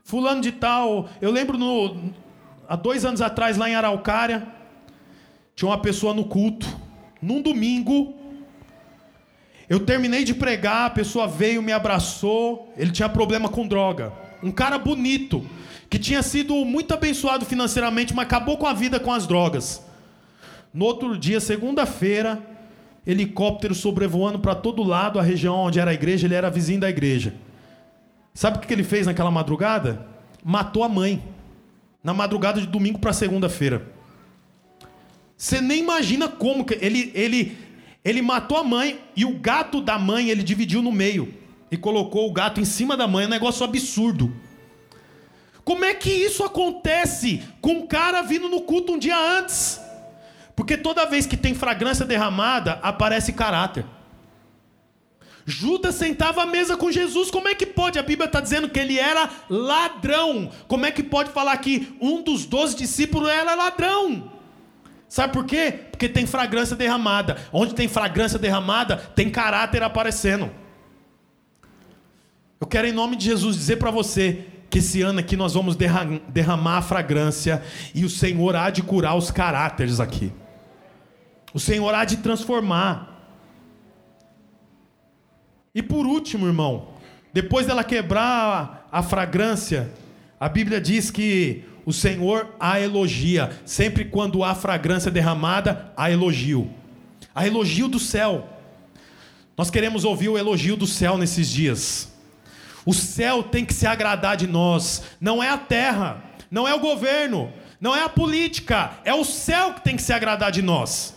Fulano 0.04 0.42
de 0.42 0.54
tal, 0.54 1.10
eu 1.22 1.30
lembro 1.30 1.58
no, 1.58 2.12
há 2.68 2.76
dois 2.76 3.06
anos 3.06 3.22
atrás 3.22 3.58
lá 3.58 3.70
em 3.70 3.76
Araucária, 3.76 4.48
tinha 5.56 5.70
uma 5.70 5.82
pessoa 5.82 6.14
no 6.14 6.26
culto, 6.26 6.68
num 7.22 7.42
domingo, 7.42 8.16
eu 9.70 9.82
terminei 9.82 10.24
de 10.24 10.34
pregar, 10.34 10.86
a 10.86 10.90
pessoa 10.90 11.28
veio, 11.28 11.62
me 11.62 11.74
abraçou. 11.74 12.74
Ele 12.78 12.92
tinha 12.92 13.10
problema 13.10 13.50
com 13.50 13.68
droga. 13.68 14.14
Um 14.42 14.52
cara 14.52 14.78
bonito, 14.78 15.46
que 15.90 16.00
tinha 16.00 16.22
sido 16.24 16.54
muito 16.64 16.94
abençoado 16.94 17.46
financeiramente, 17.46 18.14
mas 18.14 18.26
acabou 18.26 18.58
com 18.58 18.66
a 18.66 18.74
vida 18.74 18.98
com 18.98 19.12
as 19.12 19.28
drogas. 19.28 19.86
No 20.74 20.86
outro 20.86 21.18
dia, 21.18 21.42
segunda-feira, 21.42 22.42
helicóptero 23.06 23.76
sobrevoando 23.76 24.40
para 24.40 24.56
todo 24.56 24.84
lado 24.84 25.20
a 25.20 25.24
região 25.24 25.56
onde 25.56 25.80
era 25.80 25.92
a 25.92 25.94
igreja, 25.94 26.28
ele 26.28 26.36
era 26.36 26.50
vizinho 26.50 26.80
da 26.80 26.90
igreja. 26.90 27.34
Sabe 28.34 28.58
o 28.58 28.62
que 28.62 28.72
ele 28.72 28.84
fez 28.84 29.06
naquela 29.06 29.32
madrugada? 29.32 30.06
Matou 30.44 30.84
a 30.84 30.90
mãe. 30.90 31.22
Na 32.08 32.14
madrugada 32.14 32.62
de 32.62 32.68
domingo 32.68 33.00
para 33.00 33.12
segunda-feira. 33.12 33.86
Você 35.36 35.60
nem 35.60 35.80
imagina 35.80 36.30
como 36.30 36.64
que 36.64 36.76
ele, 36.76 37.12
ele 37.14 37.58
ele 38.02 38.22
matou 38.22 38.58
a 38.58 38.64
mãe 38.64 39.02
e 39.14 39.26
o 39.26 39.38
gato 39.38 39.82
da 39.82 40.00
mãe 40.00 40.30
ele 40.30 40.42
dividiu 40.42 40.82
no 40.82 40.90
meio 40.90 41.34
e 41.70 41.76
colocou 41.76 42.26
o 42.26 42.32
gato 42.32 42.62
em 42.62 42.64
cima 42.64 42.96
da 42.96 43.10
mãe, 43.10 43.26
um 43.26 43.30
negócio 43.30 43.66
absurdo. 43.66 44.34
Como 45.66 45.84
é 45.84 45.94
que 45.94 46.10
isso 46.10 46.46
acontece 46.46 47.44
com 47.60 47.72
um 47.72 47.88
cara 47.88 48.22
vindo 48.22 48.48
no 48.48 48.62
culto 48.62 48.94
um 48.94 48.98
dia 48.98 49.18
antes? 49.18 49.82
Porque 50.56 50.78
toda 50.78 51.06
vez 51.06 51.26
que 51.26 51.36
tem 51.36 51.54
fragrância 51.54 52.06
derramada, 52.06 52.80
aparece 52.82 53.34
caráter. 53.34 53.86
Judas 55.50 55.96
sentava 55.96 56.44
à 56.44 56.46
mesa 56.46 56.76
com 56.76 56.92
Jesus, 56.92 57.32
como 57.32 57.48
é 57.48 57.56
que 57.56 57.66
pode? 57.66 57.98
A 57.98 58.04
Bíblia 58.04 58.26
está 58.26 58.42
dizendo 58.42 58.68
que 58.68 58.78
ele 58.78 59.00
era 59.00 59.30
ladrão. 59.50 60.52
Como 60.68 60.86
é 60.86 60.92
que 60.92 61.02
pode 61.02 61.30
falar 61.32 61.56
que 61.56 61.96
um 62.02 62.22
dos 62.22 62.46
doze 62.46 62.76
discípulos 62.76 63.30
era 63.30 63.56
ladrão? 63.56 64.30
Sabe 65.08 65.32
por 65.32 65.46
quê? 65.46 65.72
Porque 65.90 66.10
tem 66.10 66.26
fragrância 66.26 66.76
derramada. 66.76 67.38
Onde 67.54 67.74
tem 67.74 67.88
fragrância 67.88 68.38
derramada, 68.38 68.98
tem 68.98 69.30
caráter 69.30 69.82
aparecendo. 69.82 70.52
Eu 72.60 72.68
quero, 72.68 72.86
em 72.86 72.92
nome 72.92 73.16
de 73.16 73.24
Jesus, 73.24 73.56
dizer 73.56 73.78
para 73.78 73.90
você 73.90 74.46
que 74.70 74.80
esse 74.80 75.02
ano 75.02 75.20
aqui 75.20 75.38
nós 75.38 75.54
vamos 75.54 75.78
derramar 75.78 76.80
a 76.80 76.82
fragrância 76.82 77.64
e 77.96 78.04
o 78.04 78.10
Senhor 78.10 78.54
há 78.54 78.70
de 78.70 78.84
curar 78.84 79.16
os 79.16 79.32
caráteres 79.32 80.02
aqui. 80.02 80.30
O 81.54 81.60
Senhor 81.60 81.96
há 81.96 82.04
de 82.04 82.18
transformar. 82.18 83.16
E 85.78 85.84
por 85.84 86.08
último, 86.08 86.48
irmão, 86.48 86.88
depois 87.32 87.68
dela 87.68 87.84
quebrar 87.84 88.90
a 88.92 89.04
fragrância, 89.04 89.94
a 90.40 90.50
Bíblia 90.50 90.82
diz 90.82 91.12
que 91.12 91.66
o 91.86 91.94
Senhor 91.94 92.48
a 92.60 92.82
elogia. 92.82 93.52
Sempre 93.64 94.06
quando 94.06 94.44
há 94.44 94.56
fragrância 94.56 95.12
derramada, 95.12 95.94
há 95.96 96.10
elogio. 96.10 96.68
Há 97.36 97.46
elogio 97.46 97.88
do 97.88 98.00
céu. 98.00 98.50
Nós 99.56 99.70
queremos 99.70 100.04
ouvir 100.04 100.30
o 100.30 100.36
elogio 100.36 100.76
do 100.76 100.88
céu 100.88 101.16
nesses 101.16 101.48
dias. 101.48 102.12
O 102.84 102.92
céu 102.92 103.44
tem 103.44 103.64
que 103.64 103.74
se 103.76 103.86
agradar 103.86 104.36
de 104.36 104.48
nós, 104.48 105.04
não 105.22 105.44
é 105.44 105.50
a 105.50 105.60
terra, 105.60 106.24
não 106.50 106.68
é 106.68 106.74
o 106.74 106.80
governo, 106.80 107.54
não 107.80 107.96
é 107.96 108.02
a 108.02 108.10
política, 108.10 108.94
é 109.06 109.14
o 109.14 109.24
céu 109.24 109.76
que 109.76 109.84
tem 109.84 109.96
que 109.96 110.02
se 110.02 110.12
agradar 110.12 110.52
de 110.52 110.64
nós. 110.64 111.14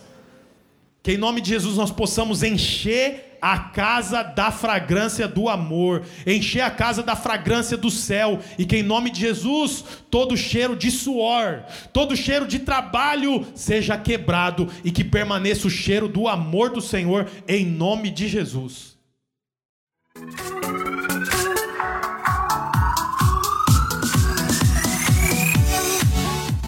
Que 1.01 1.13
em 1.13 1.17
nome 1.17 1.41
de 1.41 1.49
Jesus 1.49 1.77
nós 1.77 1.89
possamos 1.89 2.43
encher 2.43 3.30
a 3.41 3.57
casa 3.57 4.21
da 4.21 4.51
fragrância 4.51 5.27
do 5.27 5.49
amor, 5.49 6.03
encher 6.27 6.61
a 6.61 6.69
casa 6.69 7.01
da 7.01 7.15
fragrância 7.15 7.75
do 7.75 7.89
céu, 7.89 8.39
e 8.57 8.65
que 8.65 8.77
em 8.77 8.83
nome 8.83 9.09
de 9.09 9.21
Jesus 9.21 9.83
todo 10.09 10.37
cheiro 10.37 10.75
de 10.75 10.91
suor, 10.91 11.63
todo 11.91 12.15
cheiro 12.15 12.45
de 12.45 12.59
trabalho 12.59 13.45
seja 13.55 13.97
quebrado 13.97 14.69
e 14.83 14.91
que 14.91 15.03
permaneça 15.03 15.67
o 15.67 15.71
cheiro 15.71 16.07
do 16.07 16.27
amor 16.27 16.69
do 16.69 16.81
Senhor 16.81 17.27
em 17.47 17.65
nome 17.65 18.11
de 18.11 18.27
Jesus. 18.27 18.91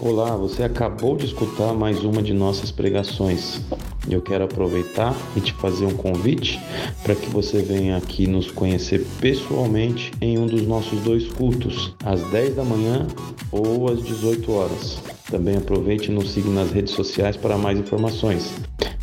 Olá, 0.00 0.36
você 0.36 0.62
acabou 0.62 1.16
de 1.16 1.24
escutar 1.24 1.72
mais 1.72 2.04
uma 2.04 2.22
de 2.22 2.34
nossas 2.34 2.70
pregações. 2.70 3.62
Eu 4.08 4.20
quero 4.20 4.44
aproveitar 4.44 5.14
e 5.36 5.40
te 5.40 5.52
fazer 5.54 5.86
um 5.86 5.94
convite 5.94 6.60
para 7.02 7.14
que 7.14 7.28
você 7.30 7.62
venha 7.62 7.96
aqui 7.96 8.26
nos 8.26 8.50
conhecer 8.50 9.04
pessoalmente 9.20 10.12
em 10.20 10.38
um 10.38 10.46
dos 10.46 10.66
nossos 10.66 11.00
dois 11.00 11.26
cultos, 11.28 11.94
às 12.04 12.20
10 12.30 12.56
da 12.56 12.64
manhã 12.64 13.06
ou 13.50 13.90
às 13.90 14.02
18 14.02 14.52
horas. 14.52 14.98
Também 15.30 15.56
aproveite 15.56 16.10
e 16.10 16.14
nos 16.14 16.30
siga 16.30 16.50
nas 16.50 16.70
redes 16.70 16.92
sociais 16.92 17.36
para 17.36 17.56
mais 17.56 17.78
informações. 17.78 18.52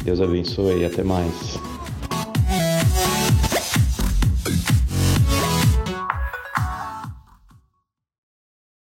Deus 0.04 0.22
abençoe 0.22 0.82
e 0.82 0.86
até 0.86 1.04
mais. 1.04 1.60